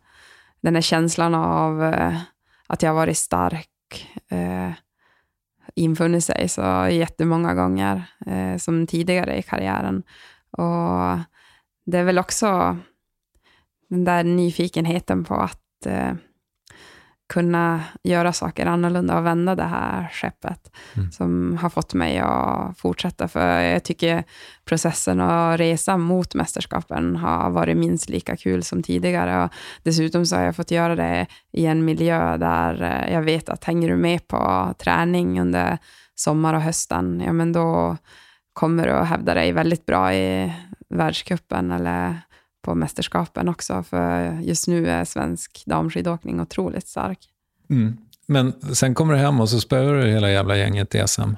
[0.61, 2.17] den här känslan av eh,
[2.67, 4.71] att jag har varit stark eh,
[5.75, 10.03] infunnit sig så jättemånga gånger eh, som tidigare i karriären.
[10.51, 11.19] Och
[11.85, 12.77] det är väl också
[13.89, 16.13] den där nyfikenheten på att eh,
[17.30, 21.11] kunna göra saker annorlunda och vända det här skeppet Mm.
[21.11, 23.27] som har fått mig att fortsätta.
[23.27, 24.23] För jag tycker
[24.65, 29.43] processen och resan mot mästerskapen har varit minst lika kul som tidigare.
[29.43, 29.49] Och
[29.84, 33.63] dessutom så har jag fått göra det i en miljö där eh, jag vet att
[33.63, 35.77] hänger du med på träning under
[36.15, 37.97] sommar och hösten, ja men då
[38.53, 40.53] kommer du att hävda dig väldigt bra i
[40.89, 42.21] världscupen eller
[42.62, 43.84] på mästerskapen också.
[43.84, 47.20] För just nu är svensk damskidåkning otroligt stark.
[47.70, 47.97] Mm.
[48.26, 51.34] Men sen kommer du hem och så spöar du hela jävla gänget i SM.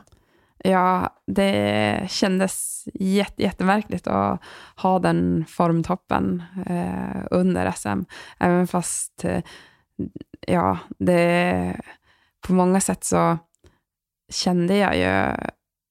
[0.63, 4.41] Ja, det kändes jätte, jättemärkligt att
[4.75, 8.03] ha den formtoppen eh, under SM.
[8.39, 9.43] Även fast, eh,
[10.47, 11.81] ja, det,
[12.47, 13.37] på många sätt så
[14.31, 15.35] kände jag ju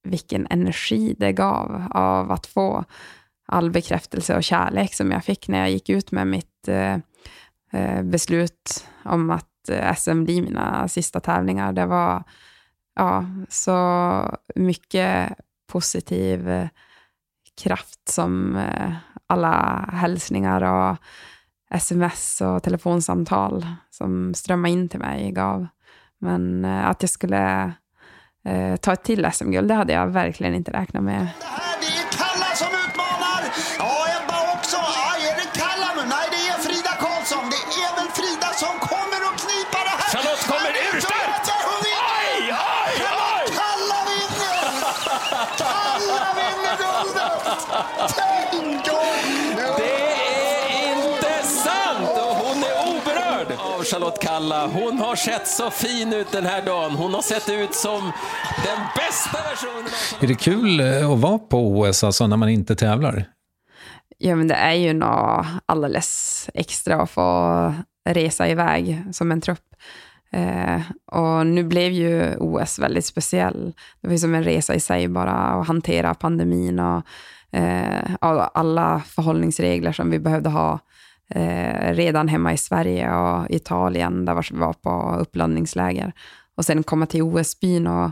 [0.02, 2.84] vilken energi det gav av att få
[3.50, 6.96] all bekräftelse och kärlek som jag fick när jag gick ut med mitt eh,
[7.72, 11.72] eh beslut om att eh, SM blir mina sista tävlingar.
[11.72, 12.24] Det var
[12.94, 15.32] ja, så mycket
[15.72, 16.68] positiv eh,
[17.62, 18.92] kraft som eh,
[19.26, 20.96] alla hälsningar och
[21.70, 25.66] sms och telefonsamtal som strömmade in till mig gav.
[26.18, 27.72] Men eh, att jag skulle
[28.44, 31.28] eh, ta ett till SM-guld, det hade jag verkligen inte räknat med.
[49.76, 52.08] Det är inte sant!
[52.08, 54.66] Och hon är oberörd av Charlotte Kalla.
[54.66, 56.92] Hon har sett så fin ut den här dagen.
[56.92, 58.12] Hon har sett ut som
[58.64, 62.48] den bästa versionen av Är det kul eh, att vara på OS alltså, när man
[62.48, 63.24] inte tävlar?
[64.18, 67.74] Ja, men det är ju något alldeles extra att få
[68.08, 69.70] resa iväg som en trupp.
[70.32, 73.72] Eh, och nu blev ju OS väldigt speciell.
[74.00, 77.02] Det var ju som en resa i sig bara att hantera pandemin och
[77.52, 80.78] eh, alla förhållningsregler som vi behövde ha
[81.28, 86.12] eh, redan hemma i Sverige och Italien, där vi var på uppladdningsläger.
[86.54, 88.10] Och sen komma till OS-byn och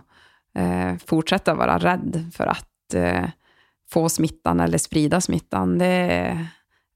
[0.60, 3.24] eh, fortsätta vara rädd för att eh,
[3.90, 6.38] få smittan eller sprida smittan, det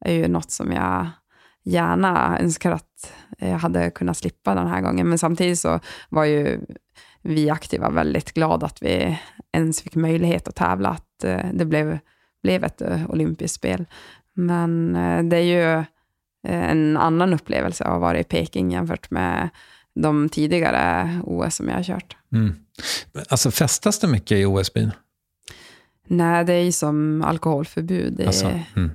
[0.05, 1.07] är ju något som jag
[1.64, 5.09] gärna önskar att jag hade kunnat slippa den här gången.
[5.09, 6.61] Men samtidigt så var ju
[7.22, 9.18] vi aktiva väldigt glada att vi
[9.53, 11.99] ens fick möjlighet att tävla, att eh, det blev,
[12.43, 13.84] blev ett eh, olympiskt spel.
[14.34, 15.78] Men eh, det är ju
[16.49, 19.49] eh, en annan upplevelse att vara i Peking jämfört med
[19.95, 22.16] de tidigare OS som jag har kört.
[22.32, 22.55] Mm.
[23.28, 24.90] Alltså festas det mycket i OS-byn?
[26.07, 28.90] Nej, det är ju som alkoholförbud i Alltså, mm.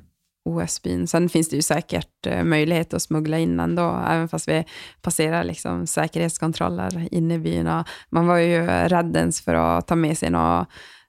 [0.45, 1.08] OS-byn.
[1.08, 4.66] Sen finns det ju säkert möjlighet att smuggla in ändå, även fast vi
[5.02, 7.84] passerar liksom säkerhetskontroller inne i byn.
[8.10, 10.66] Man var ju rädd ens för att ta med sig någon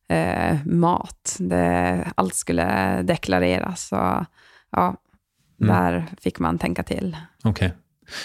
[0.09, 1.37] eh, mat.
[1.39, 3.89] Det, allt skulle deklareras.
[3.89, 4.27] Så,
[4.71, 4.97] ja,
[5.61, 5.77] Mm.
[5.77, 7.17] där fick man tänka till.
[7.45, 7.73] Okej.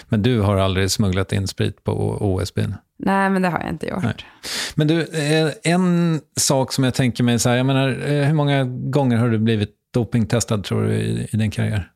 [0.09, 2.75] Men du har aldrig smugglat in sprit på OS-byn?
[2.97, 4.03] Nej, men det har jag inte gjort.
[4.03, 4.15] Nej.
[4.75, 8.34] Men du, eh, en sak som jag tänker mig så här, jag menar, eh, hur
[8.34, 11.91] många gånger har du blivit dopingtestad tror du i, i din karriär?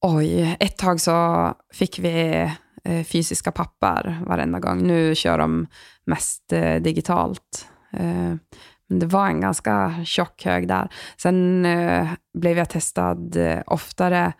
[0.00, 2.48] Oj, ett tag så fick vi
[2.84, 4.86] eh, fysiska papper varenda gång.
[4.86, 5.66] Nu kör de
[6.04, 7.66] mest digitalt.
[7.92, 8.34] Eh,
[8.86, 10.88] men det var en ganska tjock hög där.
[11.16, 14.32] Sen eh, blev jag testad eh, oftare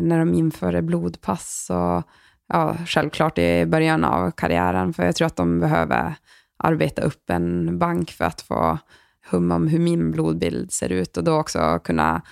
[0.00, 1.70] när de införde blodpass.
[1.70, 2.02] Och,
[2.48, 6.14] ja, självklart i början av karriären, för jag tror att de behöver
[6.58, 8.78] arbeta upp en bank för att få
[9.30, 12.22] hum om hur min blodbild ser ut och då också kunna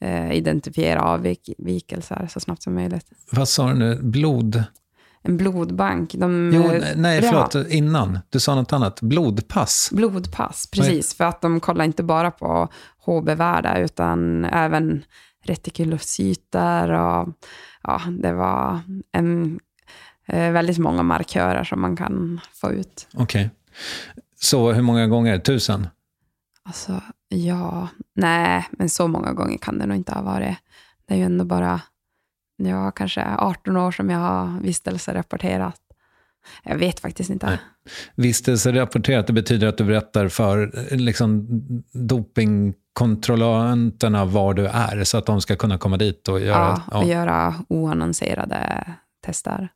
[0.00, 3.06] eh, identifiera avvikelser så snabbt som möjligt.
[3.32, 3.98] Vad sa du nu?
[4.02, 4.64] Blod?
[5.28, 6.14] En blodbank.
[6.14, 8.18] De, Jo, eh, nej, förlåt, innan.
[8.28, 9.00] Du sa något annat.
[9.00, 9.90] Blodpass.
[9.92, 11.14] Blodpass, precis.
[11.14, 12.68] För att de kollar inte bara på
[13.06, 15.04] HB-värde utan även
[15.44, 17.28] retikulocyter och
[17.82, 18.80] ja, det var
[19.12, 19.60] en,
[20.26, 23.08] eh, väldigt många markörer som man kan få ut.
[23.14, 23.50] Okej.
[24.40, 25.38] Så hur många gånger?
[25.38, 25.88] Tusen?
[26.62, 30.56] Alltså, ja, nej, men så många gånger kan det nog inte ha varit.
[31.08, 31.80] Det är ju ändå bara,
[32.58, 35.80] ja, kanske 18 år som jag har vistelserapporterat.
[36.62, 37.46] Jag vet faktiskt inte.
[37.46, 37.58] Nej.
[38.14, 41.46] Vistelserapporterat, det betyder att du berättar för liksom,
[41.92, 46.82] dopingkontrollanterna var du är, så att de ska kunna komma dit och göra...
[46.90, 48.84] ja, och göra oannonserade
[49.26, 49.68] tester.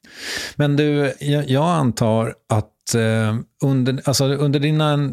[0.57, 5.12] Men du, jag, jag antar att eh, under, alltså under dina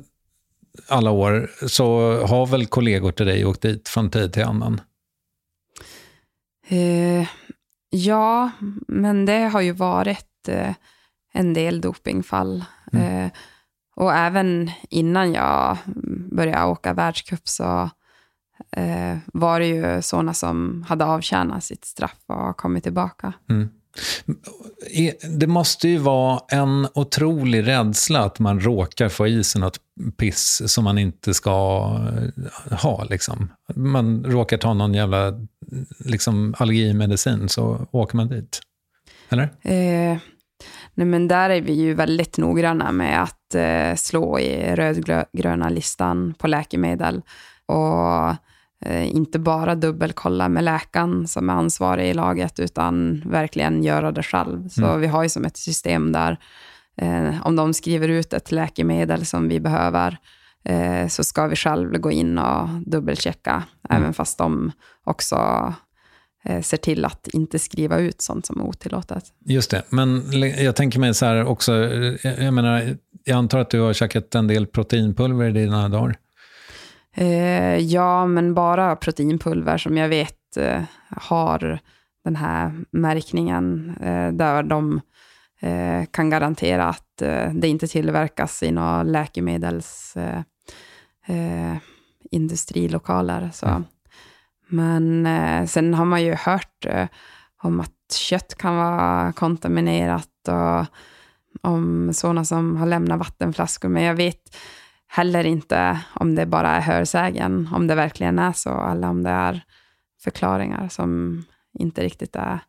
[0.88, 4.82] alla år så har väl kollegor till dig åkt dit från tid till annan?
[6.68, 7.28] Eh,
[7.90, 8.52] ja,
[8.88, 10.74] men det har ju varit eh,
[11.34, 12.66] en del dopingfall.
[12.94, 13.26] Mm.
[13.26, 13.32] Eh,
[13.96, 15.78] och även innan jag
[16.32, 17.90] började åka världscup så
[18.72, 23.34] eh, var det ju sådana som hade avtjänat sitt straff och kommit tillbaka.
[23.50, 23.70] Mm.
[24.92, 29.80] E, det måste ju vara en otrolig rädsla att man råkar få i sig något
[30.18, 31.50] piss som man inte ska
[32.72, 33.04] eh, ha.
[33.04, 33.52] Liksom.
[33.76, 35.34] Man råkar ta någon jävla
[36.06, 38.62] liksom, allergimedicin så åker man dit.
[39.30, 39.44] Eller?
[39.62, 40.18] Eh,
[40.94, 46.34] nej men där är vi ju väldigt noggranna med att eh, slå i rödgröna listan
[46.38, 47.22] på läkemedel.
[47.66, 48.36] Och
[49.06, 54.70] inte bara dubbelkolla med läkaren som är ansvarig i laget, utan verkligen göra det själv.
[54.70, 55.02] Så Mm.
[55.02, 56.38] vi har ju som ett system där
[57.02, 60.18] eh, om de skriver ut ett läkemedel som vi behöver,
[60.64, 64.72] eh, så ska vi själv gå in och dubbelchecka, även fast de
[65.04, 65.36] också
[66.46, 69.24] eh, ser till att inte skriva ut sånt som är otillåtet.
[69.46, 70.24] Just det, men
[70.58, 74.36] jag tänker mig så här också, eh, jag menar, jag antar att du har käkat
[74.36, 76.18] en del proteinpulver i dina dagar.
[77.16, 81.80] Eh, ja, men bara proteinpulver som jag vet eh, har
[82.24, 85.02] den här märkningen eh, där de
[85.60, 90.42] eh, kan garantera att eh, det inte tillverkas i några läkemedels eh.
[93.52, 93.66] Så.
[93.66, 93.84] Mm.
[94.68, 96.86] Men sen har man ju hört
[97.64, 100.86] om att kött kan vara kontaminerat och
[101.62, 103.90] om sådana som har lämnat vattenflaskor.
[103.90, 104.56] Men jag vet
[105.12, 109.30] heller inte om det bara är hörsägen, om det verkligen är så, eller om det
[109.30, 109.62] är
[110.24, 111.44] förklaringar som
[111.80, 112.60] inte riktigt är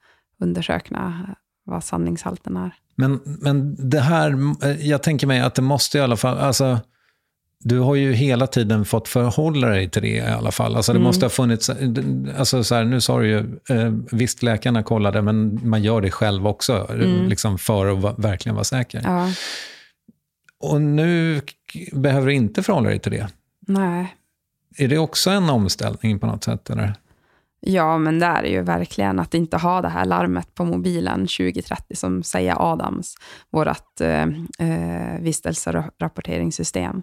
[0.41, 1.35] undersökna,
[1.65, 2.75] vad sanningshalten är.
[2.97, 4.39] Men, men det här,
[4.81, 6.79] jag tänker mig att det måste i alla fall, alltså,
[7.65, 10.77] du har ju hela tiden fått förhålla dig till det i alla fall.
[10.77, 11.07] Alltså det Mm.
[11.07, 11.71] måste ha funnits,
[12.39, 13.39] alltså så här, nu sa du ju,
[13.71, 17.27] eh, visst läkarna kollade, men man gör det själv också, Mm.
[17.29, 19.01] liksom för att verkligen vara säker.
[19.05, 19.29] Ja,
[20.61, 21.41] Och nu
[21.93, 23.29] behöver du inte förhålla dig till det.
[23.61, 24.17] nej.
[24.77, 26.71] Är det också en omställning på något sätt?
[26.71, 26.95] Eller?
[27.61, 31.97] Ja, men det är ju verkligen att inte ha det här larmet på mobilen 2030
[31.97, 33.15] som säger Adams,
[33.51, 34.23] vårt eh,
[34.59, 37.03] eh, vistelserapporteringssystem.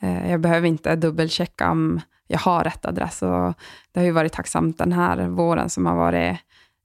[0.00, 3.22] Eh, jag behöver inte dubbelchecka om jag har rätt adress.
[3.22, 3.54] Och
[3.92, 6.36] det har ju varit tacksamt den här våren som har varit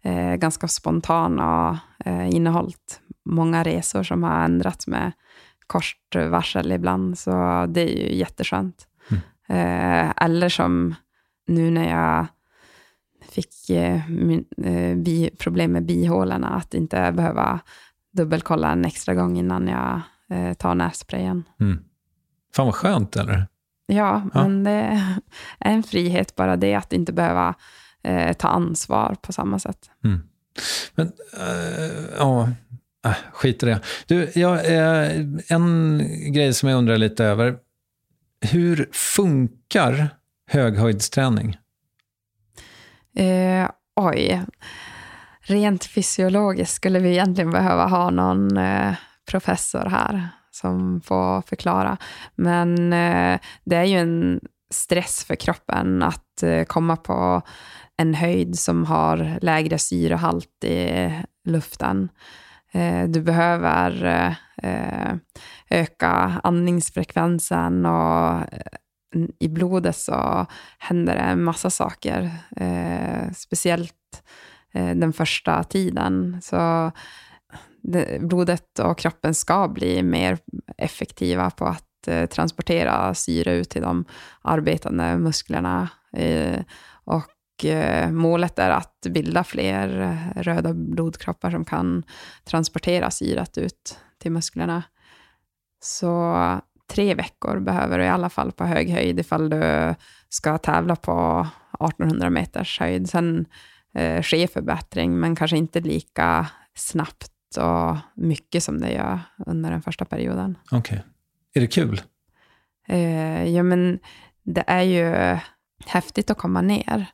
[0.04, 5.12] eh, ganska spontan och eh, innehållit många resor som har ändrats med
[5.68, 7.18] kort varsel ibland.
[7.20, 7.32] Så
[7.70, 8.88] det är ju jätteskönt.
[9.48, 10.96] Eh, eller som
[11.48, 12.26] nu när jag
[13.32, 17.60] fick eh, min, eh, bi, problem med bihålorna, att inte behöva
[18.14, 21.44] dubbelkolla en extra gång innan jag eh, tar nässprayen.
[21.60, 21.84] Mm.
[22.56, 23.48] Fan vad skönt, eller?
[23.86, 24.42] Ja, Ja.
[24.42, 24.72] men det
[25.60, 27.54] är en frihet bara det, att inte behöva
[28.04, 29.90] eh, ta ansvar på samma sätt.
[30.04, 30.22] Mm.
[30.96, 31.08] Men,
[31.40, 32.50] eh, ja,
[33.06, 33.80] äh, skit i det.
[34.08, 35.12] Du, jag, eh,
[35.50, 36.04] en
[36.34, 37.58] grej som jag undrar lite över.
[38.42, 40.10] Hur funkar
[40.48, 41.58] höghöjdsträning?
[43.16, 44.46] Eh, oj.
[45.42, 48.96] Rent fysiologiskt skulle vi egentligen behöva ha någon eh,
[49.30, 51.98] professor här som får förklara.
[52.36, 54.40] Men eh, det är ju en
[54.74, 57.42] stress för kroppen att eh, komma på
[57.98, 61.12] en höjd som har lägre syrehalt i
[61.46, 62.10] luften.
[62.76, 64.34] Eh, du behöver eh,
[64.72, 65.16] eh
[65.70, 70.46] öka andningsfrekvensen och eh, i blodet så
[70.80, 72.32] händer det en massa saker.
[72.56, 74.24] Eh, speciellt
[74.74, 76.40] eh, den första tiden.
[76.42, 76.92] Så
[77.84, 80.38] det, blodet och kroppen ska bli mer
[80.78, 84.06] effektiva på att eh, transportera syre ut till de
[84.42, 85.90] arbetande musklerna.
[86.14, 86.60] Eh,
[87.04, 87.35] och
[88.12, 92.04] målet är att bilda fler eh, röda blodkroppar som kan
[92.44, 94.84] transportera syret ut till musklerna.
[95.84, 96.36] Så
[96.88, 99.96] tre veckor behöver du i alla fall på hög höjd ifall du
[100.30, 103.10] ska tävla på 1800 meters höjd.
[103.10, 103.46] Sen
[103.94, 109.82] eh, sker förbättring, men kanske inte lika snabbt och mycket som det gör under den
[109.82, 110.58] första perioden.
[110.72, 110.80] Okej.
[110.80, 111.00] Okay.
[111.54, 112.02] Är det kul?
[112.88, 114.00] Eh, ja, men
[114.44, 115.38] det är ju
[115.86, 117.06] häftigt att komma ner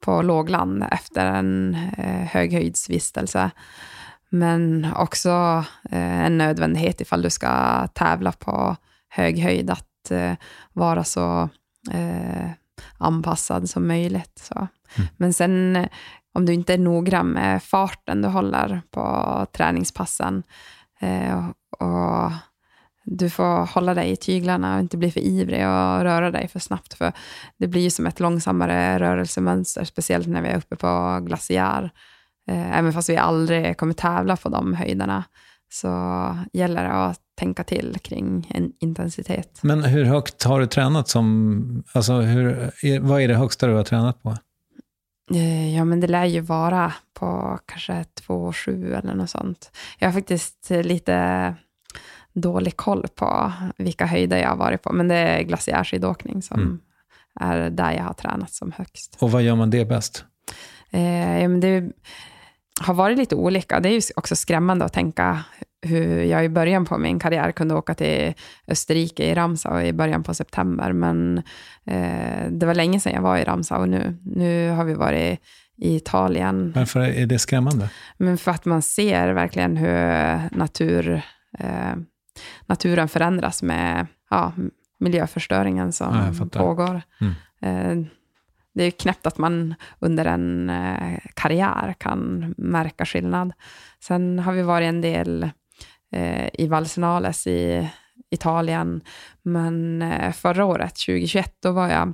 [0.00, 3.50] på lågland efter en eh, höghöjdsvistelse.
[4.30, 8.76] Men också eh, en nödvändighet ifall du ska tävla på
[9.08, 10.32] hög höjd, att eh,
[10.72, 11.48] vara så
[11.90, 12.50] eh,
[12.98, 14.38] anpassad som möjligt.
[14.38, 14.58] Så.
[14.96, 15.08] Mm.
[15.16, 15.86] Men sen
[16.34, 20.42] om du inte är noggrann med farten du håller på träningspassen
[21.00, 21.48] eh,
[21.78, 22.32] och
[23.04, 26.58] du får hålla dig i tyglarna och inte bli för ivrig och röra dig för
[26.58, 26.94] snabbt.
[26.94, 27.12] För
[27.56, 31.90] det blir ju som ett långsammare rörelsemönster, speciellt när vi är uppe på glaciär.
[32.48, 35.24] Eh, även fast vi aldrig kommer tävla på de höjderna,
[35.72, 35.88] så
[36.52, 39.58] gäller det att tänka till kring en intensitet.
[39.62, 41.08] Men hur högt har du tränat?
[41.08, 44.36] som, alltså hur, Vad är det högsta du har tränat på?
[45.34, 49.70] Eh, ja, men det lär ju vara på kanske 2,7 eller något sånt.
[49.98, 51.54] Jag har faktiskt lite
[52.32, 56.80] dålig koll på vilka höjder jag har varit på, men det är glaciärskidåkning som mm.
[57.40, 59.16] är där jag har tränat som högst.
[59.20, 60.24] Och vad gör man det bäst?
[60.90, 61.92] Eh, det
[62.80, 63.80] har varit lite olika.
[63.80, 65.44] Det är ju också skrämmande att tänka
[65.82, 68.34] hur jag i början på min karriär kunde åka till
[68.68, 70.92] Österrike i Ramsau i början på september.
[70.92, 71.38] Men
[71.84, 74.18] eh, det var länge sedan jag var i Ramsau nu.
[74.24, 75.40] Nu har vi varit
[75.76, 76.72] i Italien.
[76.76, 77.90] Varför är det skrämmande?
[78.16, 81.22] Men för att man ser verkligen hur natur,
[81.58, 81.94] eh,
[82.66, 84.52] naturen förändras med ja,
[84.98, 87.02] miljöförstöringen som ja, pågår.
[87.20, 87.34] Mm.
[87.62, 88.06] Eh,
[88.74, 93.52] det är knäppt att man under en eh, karriär kan märka skillnad.
[94.00, 95.50] Sen har vi varit en del
[96.12, 97.90] eh, i Valsenales i
[98.30, 99.00] Italien,
[99.42, 102.12] men förra året, 2021, då var jag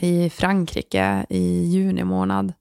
[0.00, 2.52] i Frankrike i juni månad.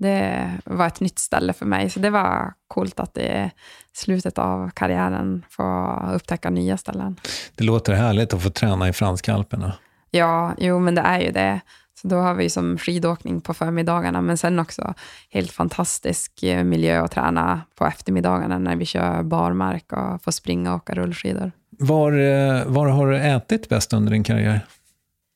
[0.00, 3.50] Det var ett nytt ställe för mig, så det var coolt att i
[3.92, 7.16] slutet av karriären få upptäcka nya ställen.
[7.54, 9.72] Det låter härligt att få träna i franska alperna.
[10.10, 11.60] Ja, jo, men det är ju det.
[12.02, 14.94] Så då har vi som skidåkning på förmiddagarna, men sen också
[15.30, 20.70] helt fantastisk eh, miljö att träna på eftermiddagarna när vi kör barmark och får springa
[20.70, 21.52] och åka rullskidor.
[21.78, 24.60] Var, eh, var har du ätit bäst under din karriär?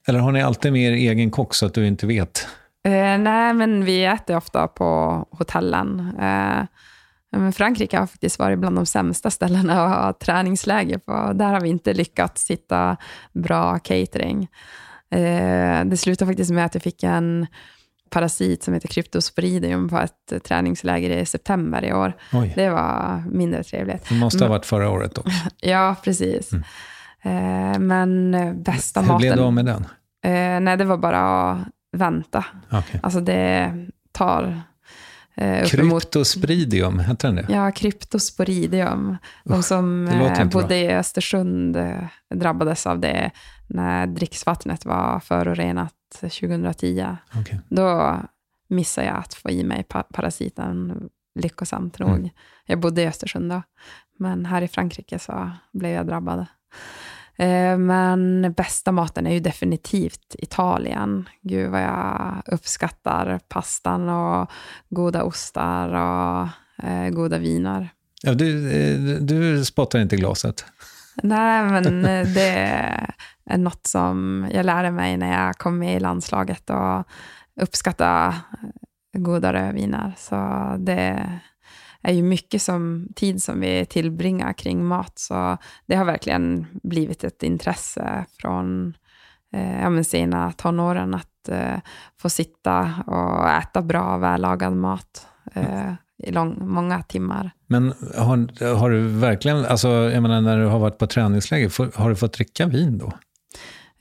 [0.09, 2.47] Eller har ni alltid med er egen kock så att du inte vet?
[2.85, 6.13] Eh, nej, men vi äter ofta på hotellen.
[6.21, 6.65] Eh,
[7.37, 11.33] men Frankrike har faktiskt varit bland de sämsta ställena att ha träningsläger på.
[11.35, 12.97] Där har vi inte lyckats hitta
[13.33, 14.49] bra catering.
[15.11, 17.47] Eh, det slutade faktiskt med att jag fick en
[18.11, 22.13] parasit som heter kryptosporidium på ett träningsläger i september i år.
[22.33, 22.53] Oj.
[22.57, 24.09] Det var mindre trevligt.
[24.09, 25.23] Det måste ha varit förra året då.
[25.61, 26.53] ja, precis.
[26.53, 26.65] Mm.
[27.23, 28.33] Eh, men
[28.63, 29.23] bästa Hur maten...
[29.23, 29.87] Hur blev du av med den?
[30.25, 31.59] Eh, nej, det var bara att
[31.95, 32.45] vänta.
[32.71, 33.01] Okay.
[33.03, 33.75] Alltså det
[34.13, 34.63] tar
[35.37, 37.47] Eh, Kryptosporidium, heter den det?
[37.49, 39.17] Ja, kryptosporidium.
[39.45, 43.31] De som eh, bodde i Östersund eh, drabbades av det
[43.67, 47.17] när dricksvattnet var förorenat 2010.
[47.41, 47.59] Okay.
[47.69, 48.19] Då
[48.69, 49.85] missade jag att få i mig
[50.15, 52.11] parasiten lyckosamt nog.
[52.11, 52.31] Mm.
[52.67, 53.63] Jag bodde i Östersund då,
[54.19, 56.47] men här i Frankrike så blev jag drabbad.
[57.37, 61.29] Eh, men bästa maten är ju definitivt Italien.
[61.43, 64.51] Gud vad jag uppskattar pastan och
[64.89, 66.49] goda ostar och
[66.89, 67.89] eh, goda viner.
[68.23, 70.65] Ja, du, eh, du spottar inte glaset?
[71.23, 72.03] Nej, men
[72.35, 72.51] det
[73.51, 77.09] är något som jag lärde mig när jag kom med i landslaget och
[77.61, 78.35] uppskatta
[79.17, 80.13] goda rödviner.
[80.19, 80.37] Så
[80.79, 81.41] det
[82.05, 85.19] är ju mycket som, tid som vi tillbringar kring mat.
[85.19, 88.95] Så det har verkligen blivit ett intresse från
[89.53, 91.77] eh, ja, men sena tonåren att eh,
[92.21, 97.51] få sitta och äta bra, vällagad mat eh, i lång, många timmar.
[97.67, 102.09] Men har, har du verkligen, alltså, jag menar när du har varit på träningsläger, har
[102.09, 103.13] du fått dricka vin då?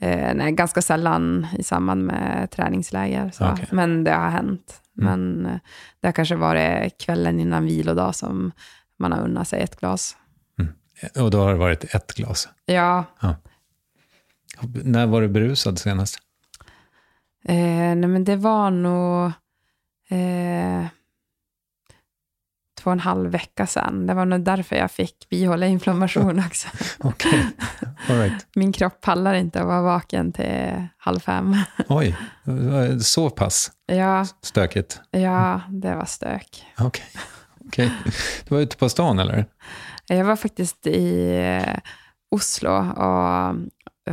[0.04, 3.32] Eh, nej, ganska sällan i samband med träningsläger.
[3.34, 3.52] Så.
[3.52, 3.66] Okay.
[3.72, 4.82] Men det har hänt.
[5.02, 5.06] Mm.
[5.06, 5.60] Men eh,
[6.00, 8.52] det har kanske varit kvällen innan vilodag som
[9.00, 10.18] man har unnat sig ett glas.
[10.60, 10.74] Mm.
[11.26, 12.50] Och då har det varit ett glas?
[12.66, 13.06] Ja.
[13.22, 13.36] ja.
[14.84, 16.18] När var du berusad senast?
[17.46, 17.56] Eh,
[17.96, 19.32] nej, men det var nog
[20.10, 20.86] eh,
[22.84, 24.08] två och en halv vecka sedan.
[24.08, 26.68] Det var nog därför jag fick bihåleinflammation också.
[27.00, 27.46] Okej,
[28.10, 28.48] all right.
[28.56, 31.56] Min kropp pallar inte att vara vaken till halv fem.
[31.90, 32.16] Oj,
[33.02, 35.02] så pass Ja, stökigt?
[35.12, 36.66] ja det var stök.
[36.80, 37.06] Okej.
[37.68, 37.92] Okej.
[38.48, 39.46] Du var ute på stan eller?
[40.08, 41.76] Jag var faktiskt i eh,
[42.32, 43.56] Oslo och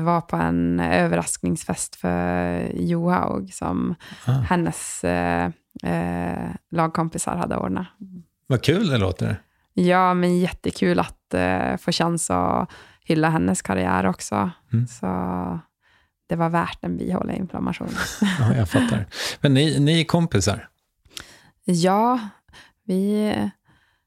[0.02, 3.94] var på en överraskningsfest för Johaug som
[4.26, 4.32] Ah.
[4.32, 5.50] hennes eh,
[5.82, 7.86] eh, lagkompisar hade ordnat.
[8.50, 9.42] Vad kul det låter.
[9.74, 12.70] Ja, men jättekul att eh, få chans att
[13.04, 14.50] hylla hennes karriär också.
[14.72, 14.86] Mm.
[14.86, 15.06] Så
[16.28, 17.88] det var värt en bihåleinflammation.
[18.38, 19.06] Ja, jag fattar.
[19.40, 20.68] Men ni, ni är kompisar?
[21.64, 22.18] Ja,
[22.84, 23.34] vi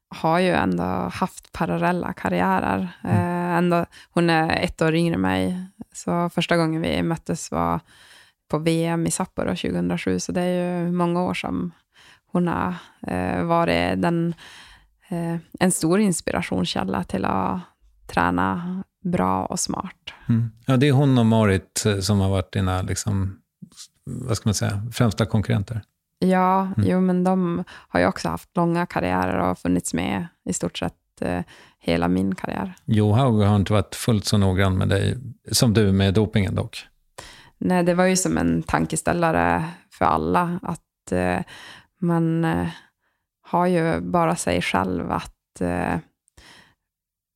[0.08, 2.88] har ju ändå haft parallella karriärer.
[3.04, 7.80] Eh, ändå, hon är ett år yngre än mig, så första gången vi möttes var
[8.48, 11.72] på VM i Sapporo 2007, så det är ju många år som
[12.34, 12.74] hon har
[13.06, 14.34] eh, varit den,
[15.08, 17.60] eh, en stor inspirationskälla till att
[18.06, 20.12] träna bra och smart.
[20.28, 20.50] Mm.
[20.66, 23.38] Ja, det är hon och Marit eh, som har varit dina, liksom,
[24.04, 25.82] vad ska man säga, främsta konkurrenter.
[26.18, 26.90] Ja, Mm.
[26.90, 30.94] jo, men de har ju också haft långa karriärer och funnits med i stort sett
[31.20, 31.40] eh,
[31.78, 32.74] hela min karriär.
[32.84, 35.18] Johaug har inte varit fullt så noggrann med dig
[35.52, 36.86] som du med dopingen dock.
[37.58, 41.38] Nej, det var ju som en tankeställare för alla att eh,
[42.04, 42.68] man eh,
[43.42, 45.98] har ju bara sig själv att eh,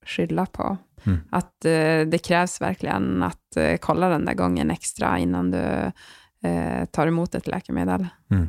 [0.07, 0.77] skylla på.
[1.07, 1.21] Mm.
[1.31, 5.93] Att eh, det krävs verkligen att eh, kolla den där gången extra innan du
[6.49, 8.07] eh, tar emot ett läkemedel.
[8.31, 8.49] Mm.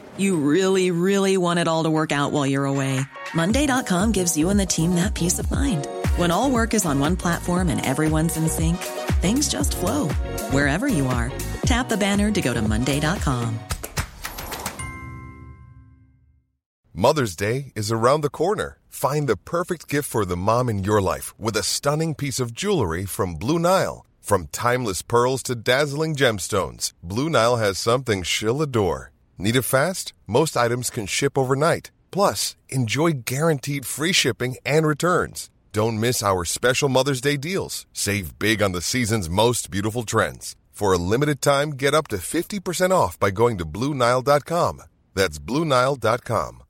[0.21, 3.01] You really, really want it all to work out while you're away.
[3.33, 5.87] Monday.com gives you and the team that peace of mind.
[6.15, 8.77] When all work is on one platform and everyone's in sync,
[9.23, 10.09] things just flow
[10.53, 11.31] wherever you are.
[11.65, 13.59] Tap the banner to go to Monday.com.
[16.93, 18.77] Mother's Day is around the corner.
[18.89, 22.53] Find the perfect gift for the mom in your life with a stunning piece of
[22.53, 24.05] jewelry from Blue Nile.
[24.21, 29.11] From timeless pearls to dazzling gemstones, Blue Nile has something she'll adore.
[29.37, 30.13] Need it fast?
[30.27, 31.91] Most items can ship overnight.
[32.11, 35.49] Plus, enjoy guaranteed free shipping and returns.
[35.73, 37.85] Don't miss our special Mother's Day deals.
[37.93, 40.55] Save big on the season's most beautiful trends.
[40.71, 44.81] For a limited time, get up to 50% off by going to BlueNile.com.
[45.15, 46.63] That's BlueNile.com.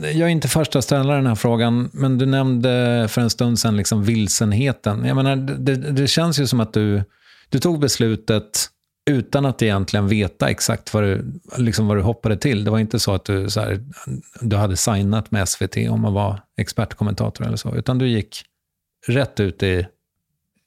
[0.00, 3.58] Jag är inte första att ställa den här frågan, men du nämnde för en stund
[3.58, 5.04] sedan liksom vilsenheten.
[5.04, 7.04] Jag menar, det, det känns ju som att du,
[7.48, 8.70] du tog beslutet
[9.06, 12.64] utan att egentligen veta exakt vad du, liksom vad du hoppade till.
[12.64, 13.80] Det var inte så att du, så här,
[14.40, 18.44] du hade signat med SVT om att vara expertkommentator eller så, utan du gick
[19.06, 19.86] rätt ut i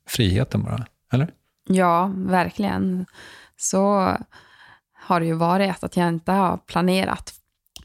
[0.08, 1.34] friheten bara, eller?
[1.68, 3.06] Ja, verkligen.
[3.58, 4.16] Så
[4.94, 7.34] har det ju varit att jag inte har planerat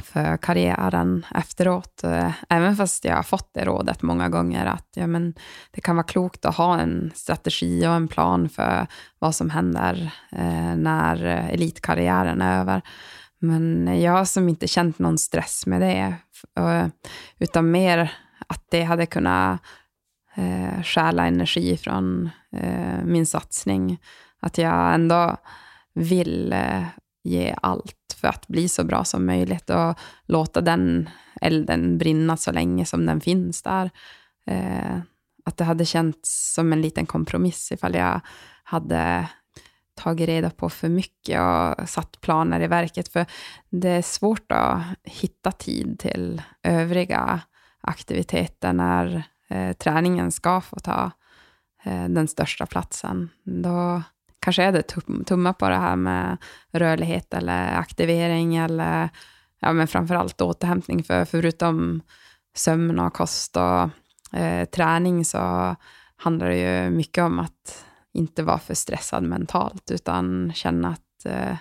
[0.03, 2.05] för karriären efteråt.
[2.05, 5.35] Eh, även fast jag har fått det rådet många gånger att ja, men
[5.71, 8.87] det kan vara klokt att ha en strategi och en plan för
[9.19, 12.83] vad som händer eh, när elitkarriären är över.
[13.39, 16.15] Men jag har som inte känt någon stress med det,
[16.59, 16.87] eh,
[17.39, 18.13] utan mer
[18.47, 19.61] att det hade kunnat
[20.35, 23.99] eh, stjäla energi från eh, min satsning.
[24.41, 25.37] Att jag ändå
[25.95, 26.85] vill eh,
[27.25, 31.09] ge allt för att bli så bra som möjligt och låta den
[31.41, 33.91] elden brinna så länge som den finns där.
[34.47, 34.99] Eh,
[35.45, 38.21] att det hade känts som en liten kompromiss ifall jag
[38.63, 39.29] hade
[39.95, 43.09] tagit reda på för mycket och satt planer i verket.
[43.09, 43.27] För
[43.71, 47.41] det är svårt att hitta tid till övriga
[47.81, 51.11] aktiviteter när eh, träningen ska få ta
[51.85, 53.29] eh, den största platsen.
[53.45, 54.03] Då
[54.43, 56.37] kanske är det tum- tumma på det här med
[56.73, 59.09] rörlighet eller aktivering eller
[59.61, 61.05] ja, men framförallt återhämtning.
[61.05, 62.03] För förutom
[62.55, 63.91] sömn och kost och
[64.39, 65.77] eh, träning så
[66.17, 71.57] handlar det ju mycket om att inte vara för stressad mentalt utan känna att eh,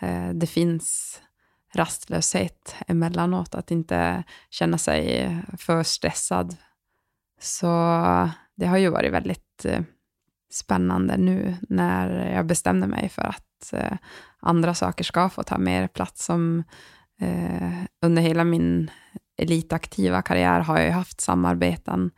[0.00, 1.20] eh, det finns
[1.74, 3.54] rastlöshet emellanåt.
[3.54, 6.56] Att inte känna sig för stressad.
[7.40, 7.66] Så
[8.54, 9.80] det har ju varit väldigt eh,
[10.50, 13.96] spännande nu när jag bestämde mig för att eh,
[14.40, 16.64] andra saker ska få ta mer plats som
[17.20, 17.72] eh,
[18.02, 18.90] under hela min
[19.38, 22.10] elitaktiva karriär har jag ju haft samarbeten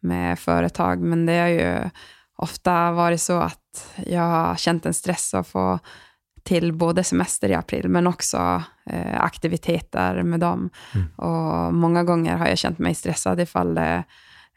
[0.00, 1.90] med företag, men det har ju
[2.36, 5.78] ofta varit så att jag har känt en stress att få
[6.42, 10.70] till både semester i april, men också eh, aktiviteter med dem.
[10.94, 11.06] Mm.
[11.16, 14.04] Och många gånger har jag känt mig stressad ifall det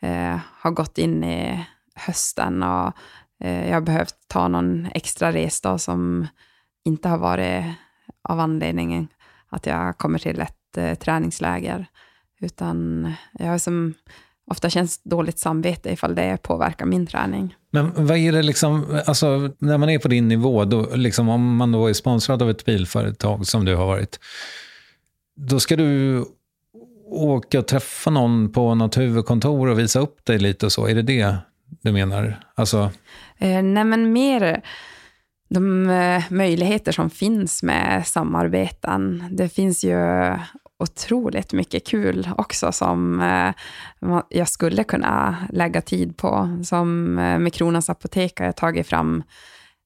[0.01, 1.65] eh, har gått in i
[1.97, 2.93] hösten och
[3.43, 6.27] eh, jag har behövt ta någon extra resdag som
[6.85, 7.65] inte har varit
[8.29, 9.07] av anledningen
[9.49, 11.85] att jag kommer till ett eh, träningsläger,
[12.41, 13.07] utan
[13.39, 13.93] jag har som
[14.51, 17.55] ofta känns dåligt samvete ifall det påverkar min träning.
[17.71, 21.55] Men vad är det liksom, alltså när man är på din nivå, då, liksom, om
[21.55, 24.19] man då är sponsrad av ett bilföretag som du har varit,
[25.35, 26.23] då ska du
[27.09, 30.87] åka och träffa någon på något huvudkontor och visa upp dig lite och så.
[30.87, 31.35] Är det det
[31.81, 32.39] du menar?
[32.55, 32.91] Alltså...
[33.37, 34.57] Eh, nej, men mer eh,
[35.49, 39.23] de eh, möjligheter som finns med samarbeten.
[39.31, 39.97] Det finns ju
[40.79, 43.53] otroligt mycket kul också som eh,
[44.29, 46.59] jag skulle kunna lägga tid på.
[46.63, 49.23] Som med Kronans Apotek har jag tagit fram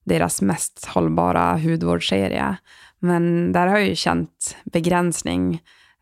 [0.05, 2.57] deras mest hållbara hudvårdsserie.
[2.99, 5.61] Men där har jag ju känt begränsning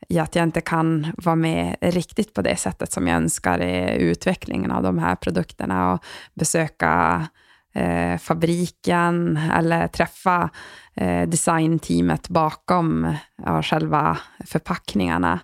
[0.09, 4.01] i att jag inte kan vara med riktigt på det sättet som jag önskar i
[4.01, 6.03] utvecklingen av de här produkterna och
[6.33, 7.27] besöka
[7.73, 10.49] eh, fabriken eller träffa
[10.95, 15.39] eh, designteamet bakom ja, själva förpackningarna.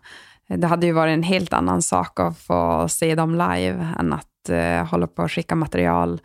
[0.47, 4.49] Det hade ju varit en helt annan sak att få se dem live än att
[4.49, 6.22] eh, hålla på och skicka material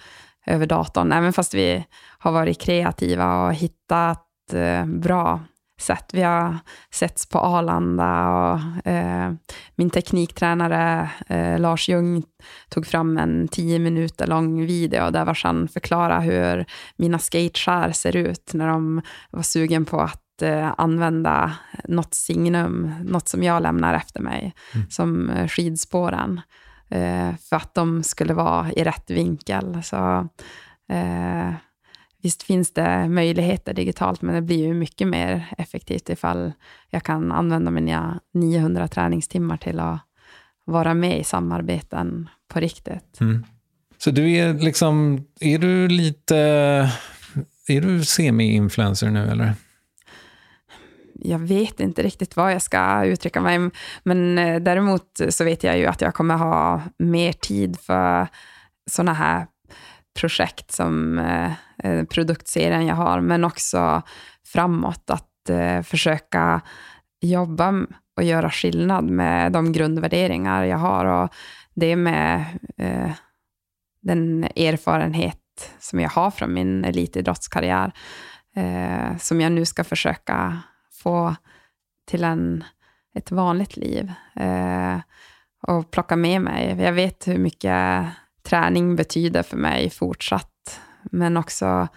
[0.46, 1.84] över datorn, även fast vi
[2.18, 5.40] har varit kreativa och hittat eh, bra
[5.80, 6.10] sätt.
[6.12, 6.58] Vi har
[6.90, 9.32] setts på Arlanda och eh,
[9.74, 12.22] min tekniktränare eh, Lars Ljung
[12.68, 16.66] tog fram en tio minuter lång video där vars han förklarade hur
[16.96, 21.52] mina skateskär ser ut när de var sugen på att eh, använda
[21.84, 24.90] något signum, något som jag lämnar efter mig, mm.
[24.90, 26.40] som eh, skidspåren,
[26.90, 29.82] eh, för att de skulle vara i rätt vinkel.
[29.82, 30.28] Så
[32.22, 36.52] Visst finns det möjligheter digitalt, men det blir ju mycket mer effektivt ifall
[36.90, 40.00] jag kan använda mina 900 träningstimmar till att
[40.64, 43.20] vara med i samarbeten på riktigt.
[43.20, 43.44] Mm.
[43.98, 46.36] Så du är liksom, är du lite,
[47.68, 49.54] är du semi-influencer nu eller?
[51.22, 53.70] jag vet inte riktigt vad jag ska uttrycka mig,
[54.02, 58.28] men eh, däremot så vet jag ju att jag kommer ha mer tid för
[58.90, 59.46] sådana här
[60.20, 61.52] projekt som eh,
[61.84, 64.02] eh, produktserien jag har, men också
[64.46, 66.60] framåt att eh, försöka
[67.20, 71.34] jobba och göra skillnad med de grundvärderingar jag har och
[71.74, 72.44] det med
[72.76, 73.10] eh,
[74.02, 75.36] den erfarenhet
[75.78, 77.92] som jag har från min elitidrottskarriär,
[78.56, 80.58] eh, som jag nu ska försöka
[80.92, 81.34] få
[82.06, 82.64] till en,
[83.14, 84.98] ett vanligt liv eh,
[85.62, 86.76] och plocka med mig.
[86.78, 88.06] Jag vet hur mycket
[88.42, 90.49] träning betyder för mig fortsatt.
[91.10, 91.88] Men också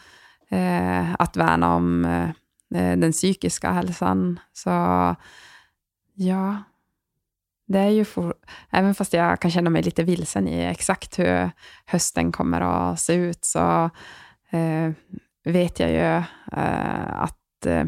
[0.49, 2.29] eh, att värna om eh,
[2.75, 4.39] eh, den psykiska hälsan.
[4.53, 4.69] Så
[6.13, 6.63] ja,
[7.65, 8.33] det är ju for,
[8.69, 11.51] även fast jag kan känna mig lite vilsen i exakt hur
[11.85, 13.89] hösten kommer att se ut, så
[14.49, 14.91] eh,
[15.43, 16.23] vet jag ju
[16.59, 17.85] eh, att eh,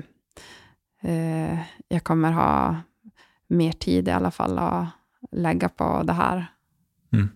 [1.01, 2.75] eh jag kommer ha
[3.47, 4.87] mer tid i alla fall att
[5.31, 6.47] lägga på det här.
[7.13, 7.29] Mm.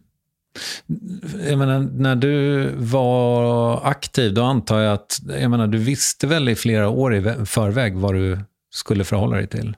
[1.47, 6.49] Jag menar, när du var aktiv, då antar jag att jag menar, du visste väl
[6.49, 8.39] i flera år i förväg vad du
[8.73, 9.75] skulle förhålla dig till?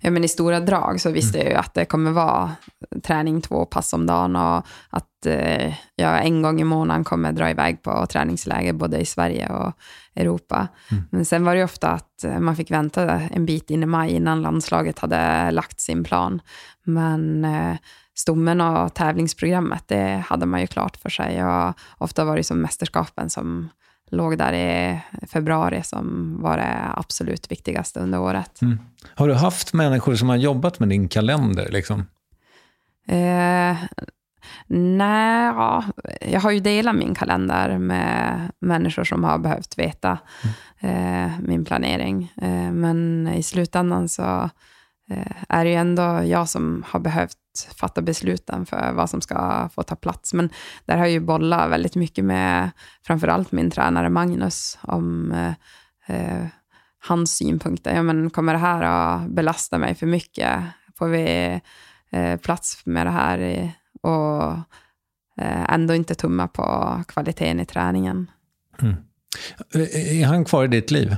[0.00, 1.46] Ja, men I stora drag så visste mm.
[1.46, 2.52] jag ju att det kommer vara
[3.02, 7.50] träning två pass om dagen och att eh, jag en gång i månaden kommer dra
[7.50, 9.72] iväg på träningsläger både i Sverige och
[10.14, 10.68] Europa.
[10.90, 11.04] Mm.
[11.10, 14.42] Men sen var det ofta att man fick vänta en bit in i maj innan
[14.42, 16.40] landslaget hade lagt sin plan.
[16.84, 17.76] Men eh,
[18.18, 21.44] stommen och tävlingsprogrammet, det hade man ju klart för sig.
[21.44, 23.68] Och ofta var det som mästerskapen som
[24.10, 28.62] låg där i februari som var det absolut viktigaste under året.
[28.62, 28.78] Mm.
[29.14, 31.68] Har du haft människor som har jobbat med din kalender?
[31.70, 32.00] Liksom?
[33.08, 33.76] Eh,
[34.66, 35.84] nej, ja.
[36.20, 40.18] jag har ju delat min kalender med människor som har behövt veta
[40.80, 41.26] mm.
[41.26, 42.32] eh, min planering.
[42.42, 44.50] Eh, men i slutändan så
[45.48, 47.36] är det ju ändå jag som har behövt
[47.76, 50.34] fatta besluten för vad som ska få ta plats.
[50.34, 50.50] Men
[50.84, 52.70] där har jag ju bollat väldigt mycket med
[53.06, 55.52] framförallt min tränare Magnus om eh,
[56.16, 56.46] eh,
[56.98, 57.94] hans synpunkter.
[57.94, 60.62] Ja, men kommer det här att belasta mig för mycket?
[60.96, 61.60] Får vi
[62.10, 64.52] eh, plats med det här och
[65.40, 68.30] eh, ändå inte tumma på kvaliteten i träningen?
[68.82, 68.96] Mm.
[69.74, 71.16] Är han kvar i ditt liv?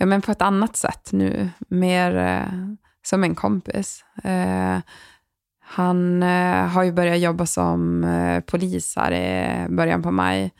[0.00, 1.50] Ja, men på ett annat sätt nu.
[1.68, 2.52] Mer eh,
[3.02, 4.04] som en kompis.
[4.24, 4.78] Eh,
[5.60, 10.52] han eh, har ju börjat jobba som eh, polis här i början på maj.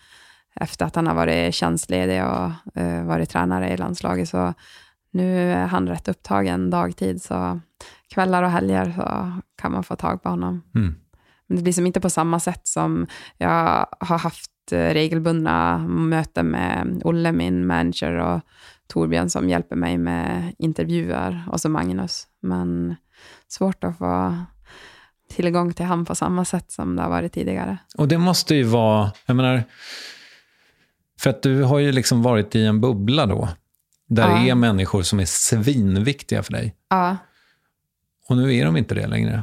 [0.55, 4.29] Efter att han har varit tjänstledig och eh, varit tränare i landslaget.
[4.29, 4.55] Så
[5.11, 7.23] nu är han rätt upptagen dagtid.
[7.23, 7.61] Så
[8.15, 9.33] kvällar och helger så
[9.63, 10.63] kan man få tag på honom.
[10.75, 10.95] Mm.
[11.47, 16.47] Men det blir som inte på samma sätt som jag har haft eh, regelbundna möten
[16.47, 18.41] med Olle, min manager, och
[18.91, 22.27] Torbjörn som hjälper mig med intervjuer, och så Magnus.
[22.43, 22.97] Men
[23.49, 24.37] svårt att få
[25.31, 27.79] tillgång till han på samma sätt som det har varit tidigare.
[27.99, 29.65] Och det måste ju vara, jag menar,
[31.21, 33.49] för att du har ju liksom varit i en bubbla då,
[34.09, 34.37] där Ja.
[34.43, 36.75] det är människor som är svinviktiga för dig.
[36.91, 37.17] Ja,
[38.29, 39.43] Och nu är de inte det längre.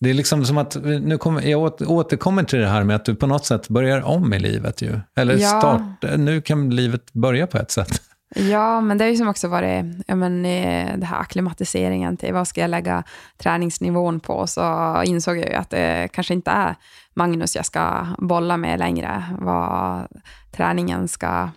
[0.00, 3.04] Det är liksom som att, nu kommer, jag åter- återkommer till det här med att
[3.04, 5.00] du på något sätt börjar om i livet ju.
[5.16, 5.48] Eller Ja.
[5.58, 8.02] start, nu kan livet börja på ett sätt.
[8.34, 12.34] Ja, men det har ju som också varit ja, men, eh, det här akklimatiseringen till
[12.34, 13.04] vad ska jag lägga
[13.38, 16.74] träningsnivån på, så insåg jag ju att det kanske inte är
[17.14, 20.06] Magnus jag ska bolla med längre, vad
[20.52, 21.48] träningen ska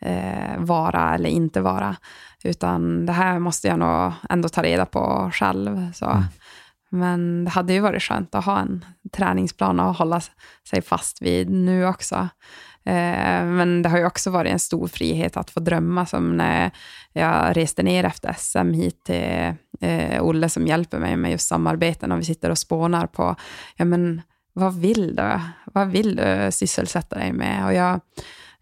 [0.00, 1.96] eh, vara eller inte vara,
[2.44, 5.92] utan det här måste jag nog ändå ta reda på själv.
[5.92, 6.22] Så.
[6.88, 10.20] Men det hade ju varit skönt att ha en träningsplan att hålla
[10.70, 12.28] sig fast vid nu också.
[12.86, 16.70] Eh, men det har ju också varit en stor frihet att få drömma, som när
[17.12, 22.12] jag reste ner efter SM hit till eh, Olle som hjälper mig med just samarbeten
[22.12, 23.36] och vi sitter och spånar på,
[23.76, 24.22] ja men
[24.52, 25.40] vad vill du?
[25.64, 27.66] Vad vill du sysselsätta dig med?
[27.66, 28.00] Och jag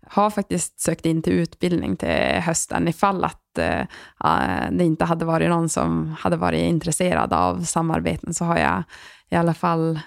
[0.07, 3.87] har faktiskt sökt in till utbildning till hösten ifall att eh,
[4.19, 8.83] ah, det inte hade varit någon som hade varit intresserad av samarbeten så har jag
[9.31, 10.01] i alla fall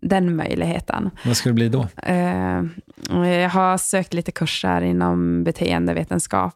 [0.00, 1.10] den möjligheten.
[1.24, 1.88] Vad ska det bli då?
[2.02, 2.62] Eh,
[3.10, 6.54] jag har sökt lite kurser inom beteendevetenskap.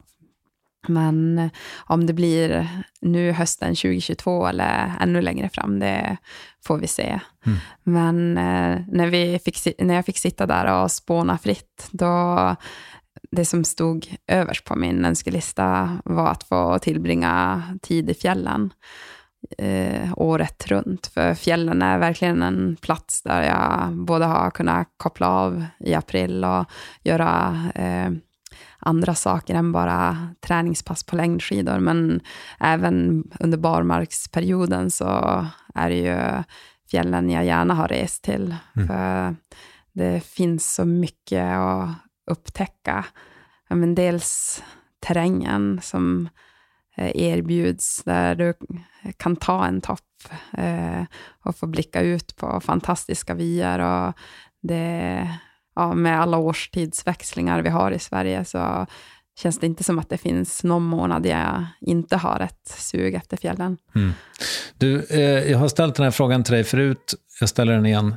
[0.89, 2.69] Men om det blir
[3.01, 6.17] nu hösten 2022 eller ännu längre fram, det
[6.65, 7.21] får vi se.
[7.47, 7.59] Mm.
[7.83, 12.57] Men eh, när, vi fick, när jag fick sitta där och spåna fritt, då
[13.31, 18.71] det som stod överst på min önskelista var att få tillbringa tid i fjällen
[19.59, 21.07] eh, året runt.
[21.07, 26.45] För fjällen är verkligen en plats där jag både har kunnat koppla av i april
[26.45, 26.65] och
[27.03, 28.11] göra eh,
[28.79, 31.79] andra saker än bara träningspass på längdskidor.
[31.79, 32.21] Men
[32.61, 36.43] även under barmarksperioden så är det ju
[36.91, 38.57] fjällen jag gärna har rest till.
[38.77, 38.89] Mm.
[38.89, 39.37] För
[39.93, 41.89] det finns så mycket att
[42.31, 43.05] upptäcka.
[43.69, 44.63] Men dels
[45.01, 46.29] terrängen som
[46.99, 48.55] erbjuds, där du
[49.17, 50.01] kan ta en topp
[50.53, 51.03] eh,
[51.45, 53.79] och få blicka ut på fantastiska vyer.
[53.79, 54.15] Och
[54.63, 55.29] det,
[55.75, 58.87] ja, med alla årstidsväxlingar vi har i Sverige så
[59.39, 63.37] känns det inte som att det finns någon månad jag inte har ett sug efter
[63.37, 63.79] fjällen.
[63.95, 64.13] Mm.
[64.75, 68.17] Du, eh, jag har ställt den här frågan till dig förut, jag ställer den igen.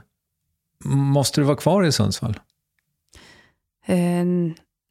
[0.86, 2.40] Måste du vara kvar i Sundsvall?
[3.86, 4.26] Eh,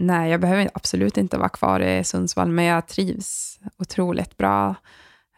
[0.01, 4.75] nej, jag behöver absolut inte vara kvar i Sundsvall, men jag trivs otroligt bra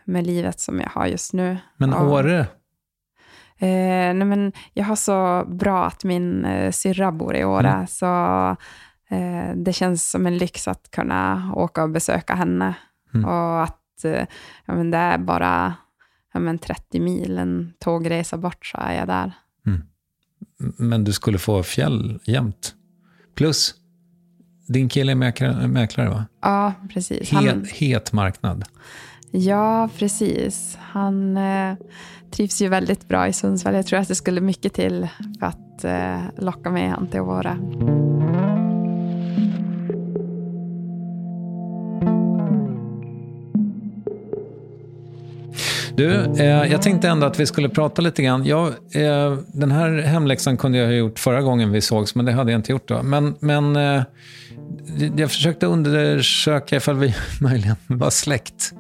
[0.04, 1.58] med livet som jag har just nu.
[1.76, 1.94] Men.
[1.94, 2.38] Åre?
[3.58, 7.86] Eh, nej, men jag har så bra att min eh, syrra bor i Åre, Mm.
[7.86, 8.06] så
[9.08, 12.74] eh, det känns som en lyx att kunna åka och besöka henne.
[13.14, 13.24] Mm.
[13.28, 14.26] Och att eh,
[14.64, 15.74] ja, men det är bara
[16.32, 19.32] ja, men 30 mil, en tågresa bort, så är jag där.
[20.78, 22.74] Men du skulle få fjäll jämt.
[23.34, 23.74] Plus,
[24.72, 26.24] din kille är mäklare, mäklare va?
[26.42, 27.30] Ja, precis.
[27.30, 28.64] Het, Han, het marknad.
[29.30, 30.78] ja, precis.
[30.80, 31.74] Han eh,
[32.30, 33.74] trivs ju väldigt bra i Sundsvall.
[33.74, 35.08] Jag tror att det skulle mycket till
[35.40, 37.56] för att eh, locka med han till Åre.
[45.96, 48.44] Du, eh, jag tänkte ändå att vi skulle prata lite grann.
[48.44, 52.32] Jag, eh, den här hemläxan kunde jag ha gjort förra gången vi sågs, men det
[52.32, 53.02] hade jag inte gjort då.
[53.02, 54.02] Men, men eh,
[55.16, 58.72] jag försökte undersöka ifall vi möjligen var släkt.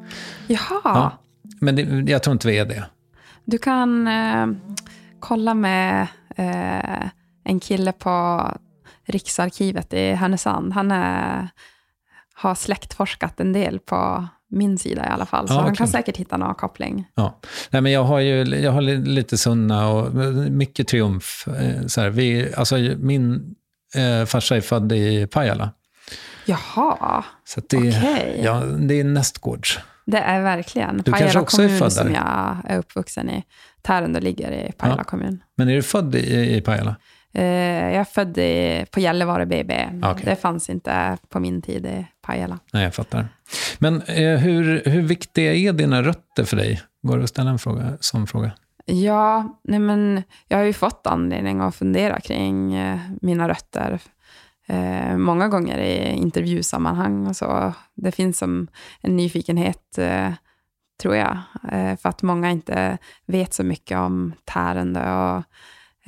[0.46, 1.18] Jaha, Ja.
[1.60, 2.84] Men det, jag tror inte vi är det.
[3.44, 4.46] du kan eh,
[5.20, 6.06] kolla med
[6.36, 7.08] eh,
[7.44, 8.46] en kille på
[9.06, 10.72] Riksarkivet i Härnösand.
[10.72, 11.48] Han är,
[12.34, 15.92] har släktforskat en del på min sida i alla fall, så Ja, han kan kul.
[15.92, 17.04] säkert hitta någon koppling.
[17.14, 17.40] Ja.
[17.70, 20.14] Nej, men jag har ju jag har li- lite Sunna och
[20.50, 21.48] mycket triumf.
[21.48, 23.54] eh, Så här, vi, alltså, min
[23.94, 25.70] eh, farsa är född i Pajala.
[26.46, 28.40] Jaha, Så att det, Okej.
[28.44, 29.78] ja, det är nästgårds.
[30.06, 32.14] det är verkligen Du kanske Pajala också är kommun född som där?
[32.14, 33.44] jag är uppvuxen i.
[33.82, 35.04] Tärendö ligger i Pajala Ja.
[35.04, 35.42] kommun.
[35.56, 36.96] Men är du född i, i Pajala?
[37.34, 39.88] Eh, jag är född i, på Gällivare BB.
[40.02, 40.24] Okej.
[40.24, 42.58] Det fanns inte på min tid i Pajala.
[42.72, 43.28] Nej, jag fattar.
[43.78, 46.80] Men eh, hur, hur viktiga är dina rötter för dig?
[47.02, 48.50] Går det att ställa en fråga, sån fråga?
[48.84, 53.98] Ja, nej men jag har ju fått anledning att fundera kring eh, mina rötter.
[54.66, 57.72] Eh, många gånger i intervjusammanhang och så.
[57.94, 58.68] Det finns som
[59.00, 60.32] en nyfikenhet, eh,
[61.02, 61.38] tror jag,
[61.72, 65.42] eh, för att många inte vet så mycket om Tärendö och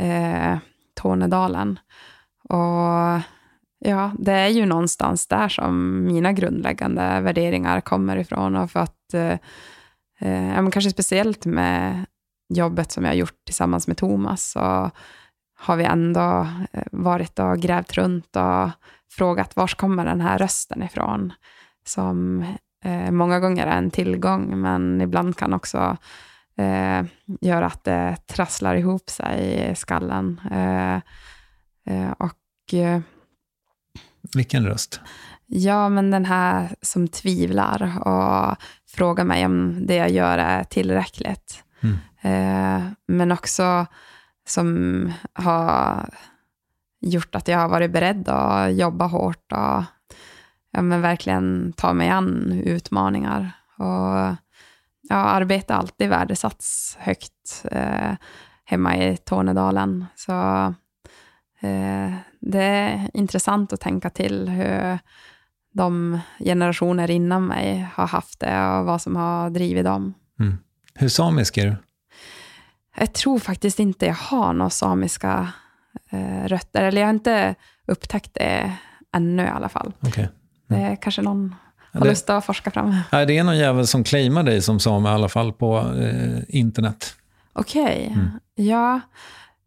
[0.05, 0.59] eh,
[0.95, 1.79] Tornedalen.
[2.49, 3.21] Och
[3.79, 8.57] ja, det är ju någonstans där som mina grundläggande värderingar kommer ifrån.
[8.57, 9.39] Och för att, eh,
[10.21, 12.07] eh, ja, men kanske speciellt med
[12.49, 14.91] jobbet som jag har gjort tillsammans med Thomas, Och,
[15.65, 18.71] har vi ändå eh, varit och grävt runt och
[19.11, 21.33] frågat var kommer den här rösten ifrån?
[21.87, 22.45] Som
[22.85, 25.97] eh, många gånger är en tillgång, men ibland kan också
[26.59, 27.05] eh,
[27.41, 30.41] göra att det trasslar ihop sig i skallen.
[30.51, 30.95] Eh,
[31.87, 33.01] eh, och eh,
[34.35, 35.01] Vilken röst?
[35.47, 38.57] Ja, men den här som tvivlar och
[38.89, 41.65] frågar mig om det jag gör är tillräckligt.
[41.81, 42.95] Mm.
[43.07, 43.87] Men också
[44.47, 46.09] som har
[47.01, 49.83] gjort att jag har varit beredd att jobba hårt och
[50.71, 53.53] ja, men verkligen ta mig an utmaningar.
[53.79, 54.37] Och
[55.09, 58.13] ja, arbete har alltid värdesatts högt eh,
[58.65, 60.05] hemma i Tornedalen.
[60.15, 60.33] Så
[61.61, 64.99] eh, det är intressant att tänka till hur
[65.73, 70.15] de generationer innan mig har haft det och vad som har drivit dem.
[70.41, 70.59] Mm.
[70.95, 71.77] Hur samisk är du?
[72.97, 75.49] Jag tror faktiskt inte jag har några samiska
[76.11, 77.55] eh, rötter, eller jag har inte
[77.87, 78.73] upptäckt det
[79.17, 79.93] ännu i alla fall.
[80.01, 80.29] Okej.
[80.69, 81.55] Det är kanske någon
[81.93, 82.97] har det- lust att forska fram.
[83.13, 86.39] Nej, det är någon jävel som claimar dig som same i alla fall på eh,
[86.49, 87.15] internet.
[87.53, 88.31] Okej, Mm.
[88.55, 89.01] ja,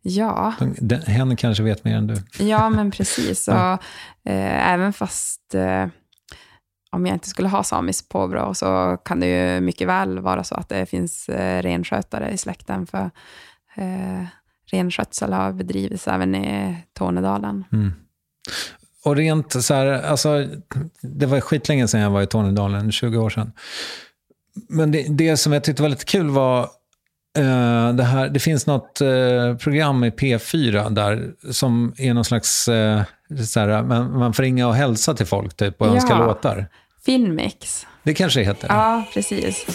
[0.01, 0.53] ja.
[0.79, 2.15] Den, hen kanske vet mer än du.
[2.45, 3.47] Ja, men precis.
[3.47, 3.73] Och, Ja.
[4.25, 5.85] eh, även fast eh,
[6.91, 10.55] om jag inte skulle ha samiskt påbrå så kan det ju mycket väl vara så
[10.55, 12.87] att det finns eh, renskötare i släkten.
[12.87, 13.11] För
[13.75, 14.25] eh,
[14.71, 17.63] renskötsel har bedrivits även i Tornedalen.
[17.71, 17.91] Mm.
[19.03, 20.47] Och rent så här, alltså,
[21.01, 23.51] det var skitlänge sedan jag var i Tornedalen, 20 år sedan.
[24.69, 26.61] Men det, det som jag tyckte var lite kul var
[27.37, 32.67] eh, det här, det finns något eh, program i P4 där som är någon slags,
[32.67, 33.01] eh,
[33.47, 35.91] så här, man, man får ringa och hälsa till folk typ, och Ja.
[35.95, 36.65] önska låtar.
[37.05, 37.85] Filmmix.
[38.03, 38.67] Det kanske heter.
[38.69, 39.65] Ja, precis.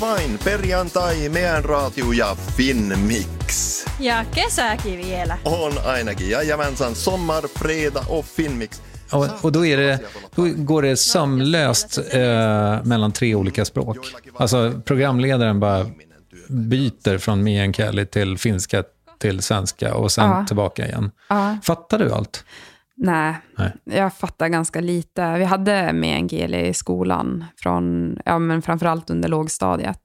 [0.00, 3.84] Vain perjantai meidän raatio ja Finmix.
[4.00, 5.38] Ja kesäkin vielä.
[5.44, 6.30] On ainakin.
[6.30, 8.82] Ja Jämensän sommar, fredag och Finmix.
[9.12, 9.98] Och, och då, är det,
[10.34, 13.98] då går det sömlöst eh, mellan tre olika språk.
[14.36, 15.86] Alltså programledaren bara
[16.48, 18.84] byter från meänkieli till finska
[19.18, 20.44] till svenska och sen Ja.
[20.46, 21.10] tillbaka igen.
[21.28, 21.56] Ja.
[21.62, 22.44] Fattar du allt?
[22.96, 23.72] Nej, Nej.
[23.84, 25.34] jag fattar ganska lite.
[25.38, 30.00] Vi hade meänkieli i skolan, från, ja, men framförallt under lågstadiet.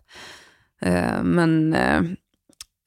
[0.82, 2.01] Eh, Men eh,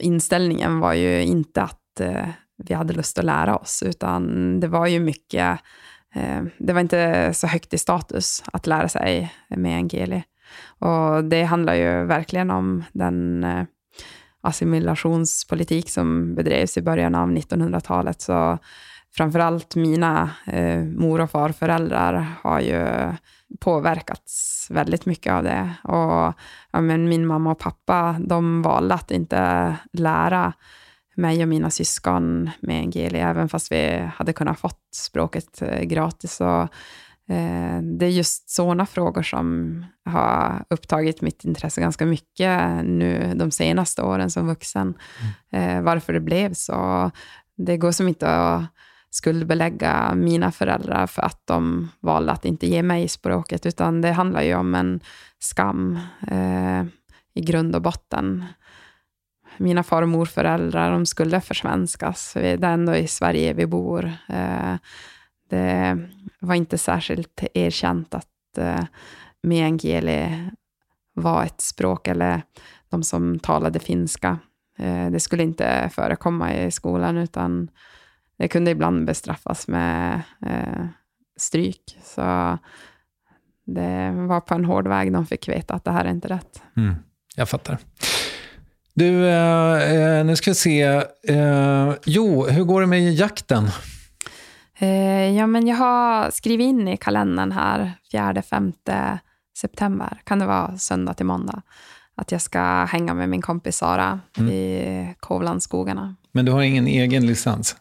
[0.02, 2.28] inställningen var ju inte att eh,
[2.64, 5.58] vi hade lust att lära oss, utan det var ju mycket,
[6.58, 10.22] det var inte så högt i status att lära sig meänkieli.
[10.78, 13.44] Och det handlar ju verkligen om den
[14.46, 18.20] assimilationspolitik som bedrevs i början av 1900-talet.
[18.20, 18.58] Så
[19.16, 23.12] framförallt mina eh, mor och farföräldrar har ju
[23.60, 25.70] påverkats väldigt mycket av det.
[25.82, 26.34] Och
[26.70, 30.52] ja, men min mamma och pappa, de valde att inte lära
[31.16, 36.40] mig och mina syskon med Ngeli, även fast vi hade kunnat fått språket eh, gratis.
[36.40, 36.68] Och,
[37.82, 44.02] det är just sådana frågor som har upptagit mitt intresse ganska mycket nu de senaste
[44.02, 44.94] åren som vuxen.
[45.50, 47.10] Eh, varför det blev så.
[47.56, 48.62] Det går som inte att
[49.10, 54.42] skuldbelägga mina föräldrar för att de valde att inte ge mig språket, utan det handlar
[54.42, 55.00] ju om en
[55.38, 55.98] skam
[56.28, 56.84] eh,
[57.34, 58.44] i grund och botten.
[59.56, 62.32] Mina far och morföräldrar, de skulle försvenskas.
[62.34, 64.12] Det är ändå i Sverige vi bor.
[64.28, 64.74] Eh,
[65.48, 66.08] det
[66.40, 68.84] var inte särskilt erkänt att eh,
[69.42, 70.50] meänkieli
[71.14, 72.42] var ett språk, eller
[72.88, 74.38] de som talade finska.
[74.78, 77.70] Eh, det skulle inte förekomma i skolan, utan
[78.38, 80.86] det kunde ibland bestraffas med eh,
[81.36, 81.98] stryk.
[82.02, 82.58] Så
[83.66, 86.62] det var på en hård väg de fick veta att det här är inte rätt.
[86.76, 86.94] Mm,
[87.36, 87.78] jag fattar.
[88.94, 90.82] Du, eh, eh nu ska vi se.
[91.28, 93.68] Eh, jo, hur går det med jakten?
[94.78, 99.18] Eh, ja, men jag har skrivit in i kalendern här, 4-5
[99.58, 101.62] september, kan det vara söndag till måndag,
[102.14, 104.50] att jag ska hänga med min kompis Sara Mm.
[104.52, 106.14] i Kovlandsskogarna.
[106.32, 107.76] Men du har ingen egen licens?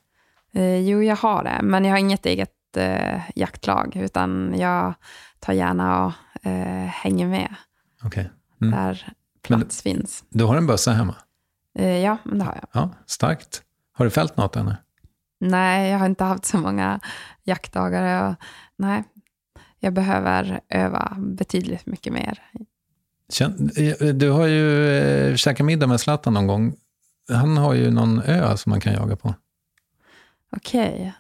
[0.54, 4.94] Eh, jo, jag har det, men jag har inget eget eh, jaktlag, utan jag
[5.40, 6.12] tar gärna och
[6.48, 7.56] eh, hänger med
[8.04, 8.30] Okej.
[8.62, 8.74] Mm.
[8.80, 9.08] där
[9.42, 10.24] plats finns.
[10.30, 11.16] Du har en bössa hemma?
[11.80, 12.82] Eh, ja, men det har jag.
[12.82, 13.62] Ja, starkt.
[13.94, 14.76] Har du fällt något ännu?
[15.40, 17.00] Nej, jag har inte haft så många
[17.44, 18.30] jaktdagar.
[18.30, 18.36] Och,
[18.78, 19.04] nej,
[19.80, 22.42] jag behöver öva betydligt mycket mer.
[24.14, 26.76] Du har ju eh, käkat middag med Zlatan någon gång.
[27.30, 29.36] Han har ju någon ö som man kan jaga på.
[30.56, 31.14] Okej,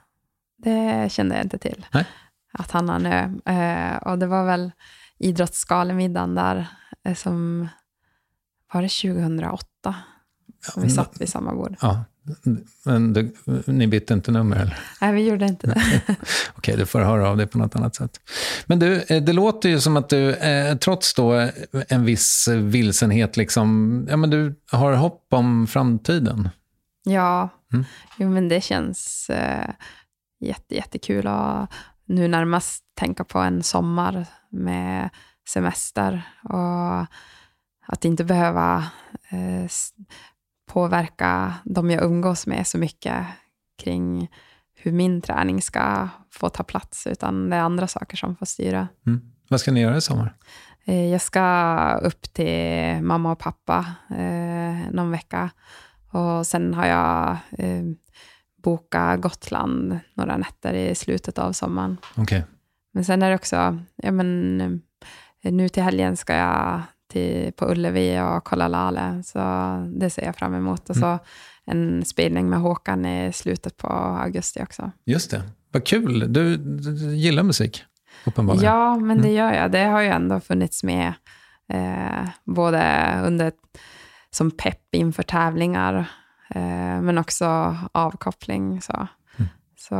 [0.57, 1.85] det kände jag inte till.
[1.93, 2.05] Nej.
[2.53, 3.51] Att han har en ö.
[3.53, 4.71] Eh, och det var väl
[5.17, 6.67] idrottsgalemiddagen där
[7.03, 7.67] eh, som,
[8.73, 9.95] var det 2008?
[10.61, 11.75] Som vi satt vid samma bord.
[11.81, 12.03] Ja,
[12.83, 13.33] men du,
[13.65, 14.79] ni bytte inte nummer eller?
[15.01, 16.01] Nej, vi gjorde inte det.
[16.55, 18.19] Okej, du får höra av dig på något annat sätt.
[18.65, 21.49] Men du, eh, det låter ju som att du, eh, trots då eh,
[21.89, 26.49] en viss vilsenhet, liksom, ja, men du har hopp om framtiden.
[27.03, 27.85] Ja, Mm.
[28.17, 29.69] jo, men det känns eh,
[30.39, 31.69] jätte, jättekul att
[32.07, 35.09] nu närmast tänka på en sommar med
[35.49, 36.99] semester och
[37.87, 38.77] att inte behöva
[39.29, 39.67] eh,
[40.65, 43.25] påverka de jag umgås med så mycket
[43.83, 44.29] kring
[44.75, 48.87] hur min träning ska få ta plats, utan det är andra saker som får styra.
[49.07, 49.21] Mm.
[49.49, 50.35] Vad ska ni göra i sommar?
[50.85, 55.49] Eh, Jag ska upp till mamma och pappa eh, någon vecka.
[56.11, 57.83] Och sen har jag eh,
[58.63, 61.97] bokat Gotland några nätter i slutet av sommaren.
[62.15, 62.45] Okej.
[62.93, 64.61] Men sen är det också, ja men,
[65.41, 66.81] eh, nu till helgen ska jag
[67.15, 69.39] till, på Ullevi och kolla Lale, så
[69.99, 70.89] det ser jag fram emot.
[70.89, 71.19] Och så
[71.65, 74.91] en spelning med Håkan i slutet på augusti också.
[75.05, 75.43] Just det.
[75.71, 76.33] Vad kul.
[76.33, 77.83] Du, du, du gillar musik,
[78.25, 78.73] uppenbarligen.
[78.73, 79.71] Ja, men det gör jag.
[79.71, 81.13] Det har ju ändå funnits med
[81.69, 83.51] eh, både under,
[84.29, 85.95] som pepp inför tävlingar,
[86.49, 88.81] eh, men också avkoppling.
[88.81, 89.07] Så,
[89.89, 89.95] så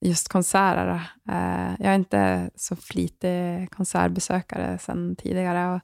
[0.00, 1.10] just konserter.
[1.28, 5.74] Eh, jag är inte så flitig konsertbesökare sedan tidigare.
[5.74, 5.80] Och,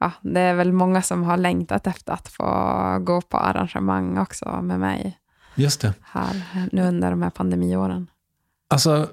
[0.00, 2.44] ja, det är väl många som har längtat efter att få
[3.00, 5.18] gå på arrangemang också med mig
[5.54, 5.94] Just det.
[6.02, 6.42] här
[6.72, 8.10] nu under de här pandemiåren.
[8.68, 9.08] Alltså,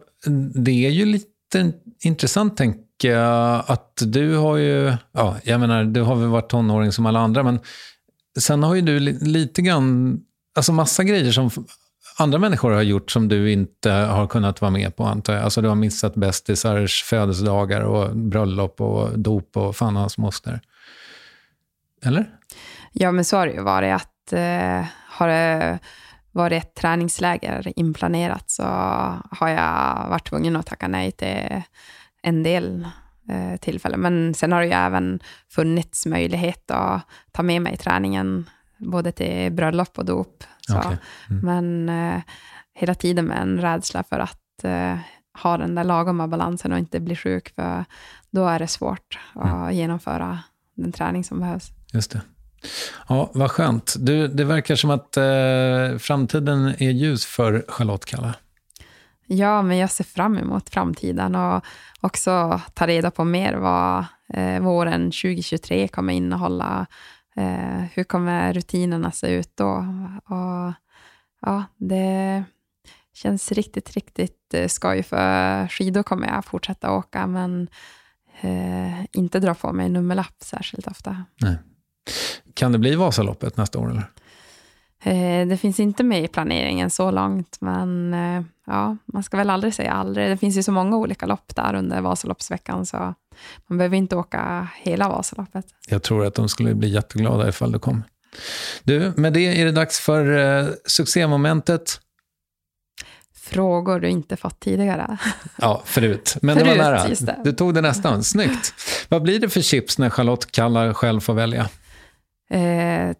[0.55, 1.73] det är ju lite
[2.03, 6.91] intressant, tänker jag, att du har ju, ja, jag menar, du har väl varit tonåring
[6.91, 7.59] som alla andra, men
[8.39, 10.19] sen har ju du li, lite grann,
[10.55, 11.49] alltså massa grejer som
[12.21, 15.43] andra människor har gjort som du inte har kunnat vara med på, antar jag.
[15.43, 20.61] Alltså du har missat bästisars födelsedagar och bröllop och dop och fan och hans moster.
[22.05, 22.25] Eller?
[22.91, 25.79] Ja, men så har det ju varit att eh, har det
[26.31, 28.63] varit ett träningsläger inplanerat så
[29.31, 31.61] har jag varit tvungen att tacka nej till
[32.21, 32.87] en del
[33.29, 33.99] eh, tillfällen.
[33.99, 35.19] Men sen har det ju även
[35.49, 40.43] funnits möjlighet att ta med mig träningen både till bröllop och dop.
[40.67, 40.77] Så.
[40.77, 40.97] Okej.
[41.29, 41.41] Mm.
[41.45, 42.21] Men eh,
[42.73, 44.97] hela tiden med en rädsla för att eh,
[45.43, 47.85] ha den där lagoma balansen och inte bli sjuk, för
[48.29, 50.39] då är det svårt att genomföra
[50.75, 51.71] den träning som behövs.
[51.93, 52.21] Just det.
[53.07, 53.95] Ja, vad skönt.
[53.99, 58.33] Du, det verkar som att eh, framtiden är ljus för Charlotte Kalla.
[59.25, 61.65] Ja, men jag ser fram emot framtiden och
[62.01, 66.85] också ta reda på mer vad eh, våren 2023 kommer innehålla.
[67.35, 69.85] Eh, hur kommer rutinerna se ut då?
[70.25, 70.73] Och,
[71.41, 72.43] ja, det
[73.13, 77.67] känns riktigt, riktigt eh, skoj för skidor kommer jag fortsätta åka, men
[78.41, 81.25] eh, inte dra på mig nummerlapp särskilt ofta.
[81.41, 81.57] Nej.
[82.53, 83.91] Kan det bli Vasaloppet nästa år?
[83.91, 84.11] Eller?
[85.03, 89.49] Eh, Det finns inte med i planeringen så långt, men eh, ja, man ska väl
[89.49, 90.29] aldrig säga aldrig.
[90.29, 93.13] Det finns ju så många olika lopp där under Vasaloppsveckan, så
[93.67, 95.65] man behöver inte åka hela Vasaloppet.
[95.87, 98.03] Jag tror att de skulle bli jätteglada ifall du kom.
[98.83, 101.99] Du, med det är det dags för eh, succémomentet.
[103.35, 105.17] Frågor du inte fått tidigare.
[105.57, 106.37] Ja, förut.
[106.41, 107.07] Men det Förut, var nära.
[107.07, 107.37] det.
[107.43, 108.23] Du tog det nästan.
[108.23, 108.73] Snyggt.
[109.09, 111.69] Vad blir det för chips när Charlotte Kalla själv får välja?
[112.49, 113.15] Eh,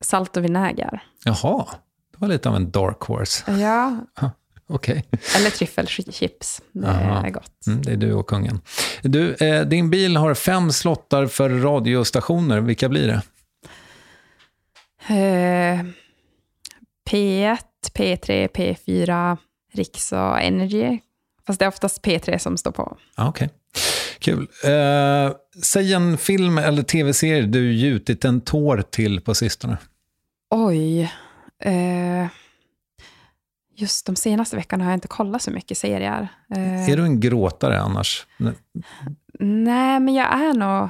[0.00, 1.02] salt och vinäger.
[1.24, 1.66] Jaha,
[2.12, 3.52] det var lite av en dark horse.
[3.52, 3.96] Ja,
[4.68, 5.04] Okej.
[5.36, 6.62] eller tryffelchips.
[6.72, 7.26] Det Aha.
[7.26, 7.66] är gott.
[7.66, 8.60] Mm, det är du och kungen.
[9.02, 12.60] Du, eh, din bil har fem slottar för radiostationer.
[12.60, 13.22] Vilka blir det?
[15.08, 15.84] Eh,
[17.10, 17.58] P1,
[17.94, 19.36] P3, P4,
[19.72, 20.98] Riks och Energy.
[21.46, 22.96] Fast det är oftast P3 som står på.
[23.14, 23.50] Ah, Okej,
[24.18, 24.48] kul.
[24.64, 25.32] Eh,
[25.62, 29.78] säg en film eller tv-serie du gjutit en tår till på sistone.
[30.50, 31.12] Oj.
[31.58, 32.28] Eh,
[33.74, 36.28] just de senaste veckorna har jag inte kollat så mycket serier.
[36.54, 38.26] Eh, Är du en gråtare annars?
[39.38, 40.88] Nej, men jag är nog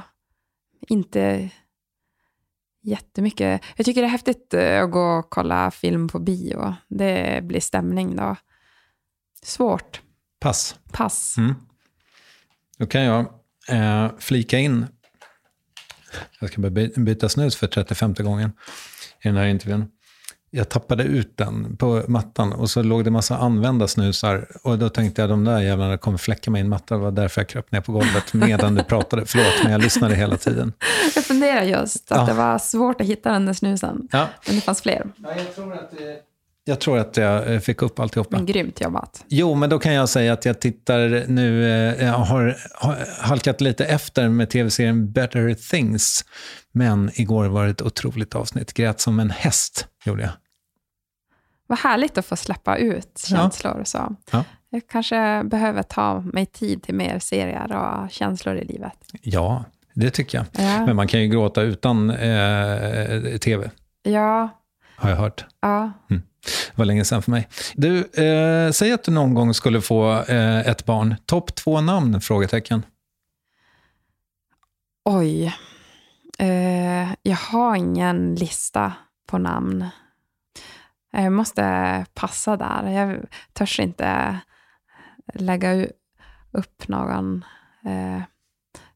[0.87, 1.49] inte
[2.81, 3.61] jättemycket.
[3.75, 6.75] Jag tycker det är häftigt eh, att gå och kolla film på bio.
[6.87, 8.35] Det blir stämning då.
[9.43, 10.01] Svårt.
[10.39, 10.75] Pass.
[10.91, 11.37] Pass.
[11.37, 11.55] Mm.
[12.77, 13.19] Då kan jag
[13.69, 14.85] eh, flika in,
[16.39, 18.51] jag ska börja byta snus för 35 gången
[19.23, 19.85] i den här intervjun.
[20.53, 24.47] Jag tappade ut den på mattan och så låg det massa använda snusar.
[24.63, 26.95] Och då tänkte jag de där jävlarna kommer fläcka mig i en matta.
[26.95, 29.25] Det var därför jag kröp ner på golvet medan du pratade.
[29.25, 30.73] Förlåt, men jag lyssnade hela tiden.
[31.15, 32.25] Jag funderar just att Ja.
[32.25, 34.07] det var svårt att hitta den där snusen.
[34.11, 34.27] Ja.
[34.47, 35.03] Men det fanns fler.
[35.35, 35.91] Jag tror att
[36.65, 38.37] jag eh, fick upp alltihopa.
[38.37, 39.25] Men grymt jobbat.
[39.27, 43.61] Jo, men då kan jag säga att jag tittar nu, eh, jag har, har halkat
[43.61, 46.25] lite efter med tv-serien Better Things.
[46.71, 48.73] Men igår var det ett otroligt avsnitt.
[48.73, 50.31] Grät som en häst, gjorde jag.
[51.67, 53.81] Vad härligt att få släppa ut känslor.
[53.85, 54.15] Så.
[54.31, 54.43] Ja.
[54.69, 58.93] Jag kanske behöver ta mig tid till mer serier och känslor i livet.
[59.21, 60.45] Ja, det tycker jag.
[60.65, 60.85] Ja.
[60.85, 63.71] Men man kan ju gråta utan eh, tv,
[64.03, 64.49] Ja,
[64.95, 65.45] har jag hört.
[65.61, 65.91] ja.
[66.45, 67.47] Det var länge sedan för mig.
[67.75, 71.15] Du, eh, säg att du någon gång skulle få eh, ett barn.
[71.25, 72.21] Topp två namn?
[72.21, 72.85] Frågetecken.
[75.05, 75.55] Oj.
[76.39, 78.93] Eh, jag har ingen lista
[79.27, 79.85] på namn.
[81.11, 82.89] Jag måste passa där.
[82.89, 84.39] Jag törs inte
[85.33, 85.87] lägga
[86.51, 87.45] upp någon
[87.85, 88.21] eh,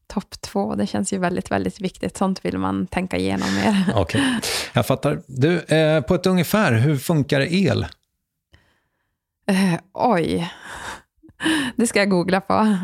[0.06, 0.74] topp två.
[0.74, 2.16] Det känns ju väldigt, väldigt viktigt.
[2.16, 3.84] Sånt vill man tänka igenom mer.
[3.94, 4.40] Okej,
[4.72, 5.22] jag fattar.
[5.26, 7.86] Du, eh, på ett ungefär, hur funkar el?
[9.48, 10.52] Eh, oj.
[11.76, 12.76] Det ska jag googla på.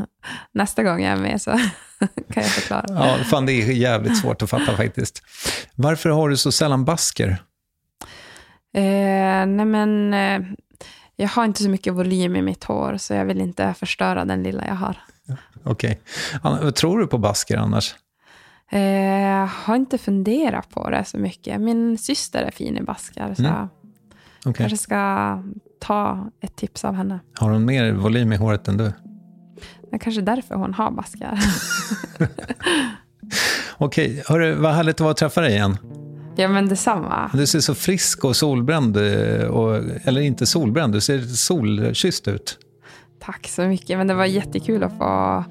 [0.52, 1.50] Nästa gång jag är med så
[2.32, 2.84] kan jag förklara.
[2.88, 5.22] Ja, fan det är jävligt svårt att fatta faktiskt.
[5.74, 7.28] Varför har du så sällan basker?
[8.74, 10.40] Eh, nej men, eh,
[11.16, 14.42] jag har inte så mycket volym i mitt hår, så jag vill inte förstöra den
[14.42, 14.96] lilla jag har.
[15.64, 16.00] Okej.
[16.42, 17.94] Vad tror du på basker annars?
[18.70, 18.80] Eh,
[19.22, 21.60] jag har inte funderat på det så mycket.
[21.60, 23.68] Min syster är fin i baskar, så Mm.
[24.44, 25.42] jag kanske ska
[25.80, 27.20] ta ett tips av henne.
[27.38, 28.92] Har hon mer volym i håret än du?
[29.90, 31.38] Det är kanske därför hon har baskar.
[33.78, 35.76] Okej, hörru, vad härligt det var att träffa dig igen.
[36.36, 37.30] ja, men detsamma.
[37.34, 42.58] Du ser så frisk och solbränd, eh, och, eller inte solbränd, du ser solkysst ut.
[43.24, 43.98] Tack så mycket.
[43.98, 45.44] Men det var jättekul att få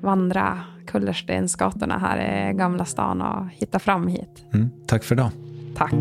[0.00, 4.44] vandra kullerstensgatorna här i Gamla stan och hitta fram hit.
[4.54, 5.30] Mm, tack för idag.
[5.76, 5.94] Tack.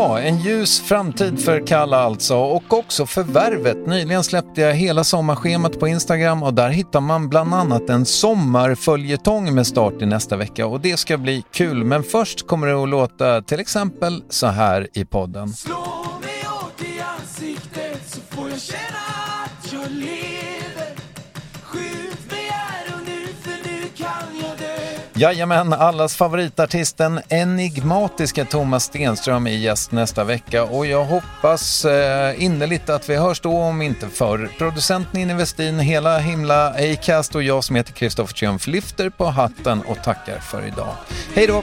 [0.00, 3.86] Ja, en ljus framtid för Kalla alltså och också för Värvet.
[3.86, 9.54] Nyligen släppte jag hela sommarschemat på Instagram och där hittar man bland annat en sommarföljetong
[9.54, 11.84] med start i nästa vecka och det ska bli kul.
[11.84, 15.48] Men först kommer det att låta till exempel så här i podden.
[15.48, 16.09] Slå
[25.20, 32.88] Jajamän, allas favoritartisten enigmatiska Thomas Stenström är gäst nästa vecka och jag hoppas eh, innerligt
[32.88, 34.50] att vi hörs då om inte förr.
[34.58, 39.82] Producenten Ninni Westin, hela himla Acast och jag som heter Kristoffer Triumf lyfter på hatten
[39.82, 40.94] och tackar för idag.
[41.34, 41.62] Hej då!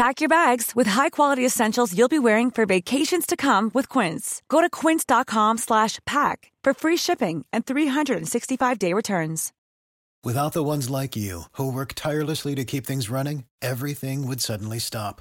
[0.00, 4.40] Pack your bags with high-quality essentials you'll be wearing for vacations to come with Quince.
[4.48, 9.52] Go to quince.com slash pack for free shipping and 365-day returns.
[10.24, 14.78] Without the ones like you, who work tirelessly to keep things running, everything would suddenly
[14.78, 15.20] stop.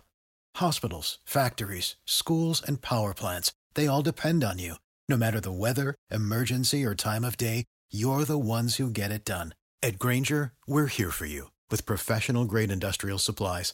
[0.56, 4.76] Hospitals, factories, schools, and power plants, they all depend on you.
[5.10, 9.26] No matter the weather, emergency, or time of day, you're the ones who get it
[9.26, 9.56] done.
[9.84, 13.74] At Granger, we're here for you with professional grade industrial supplies.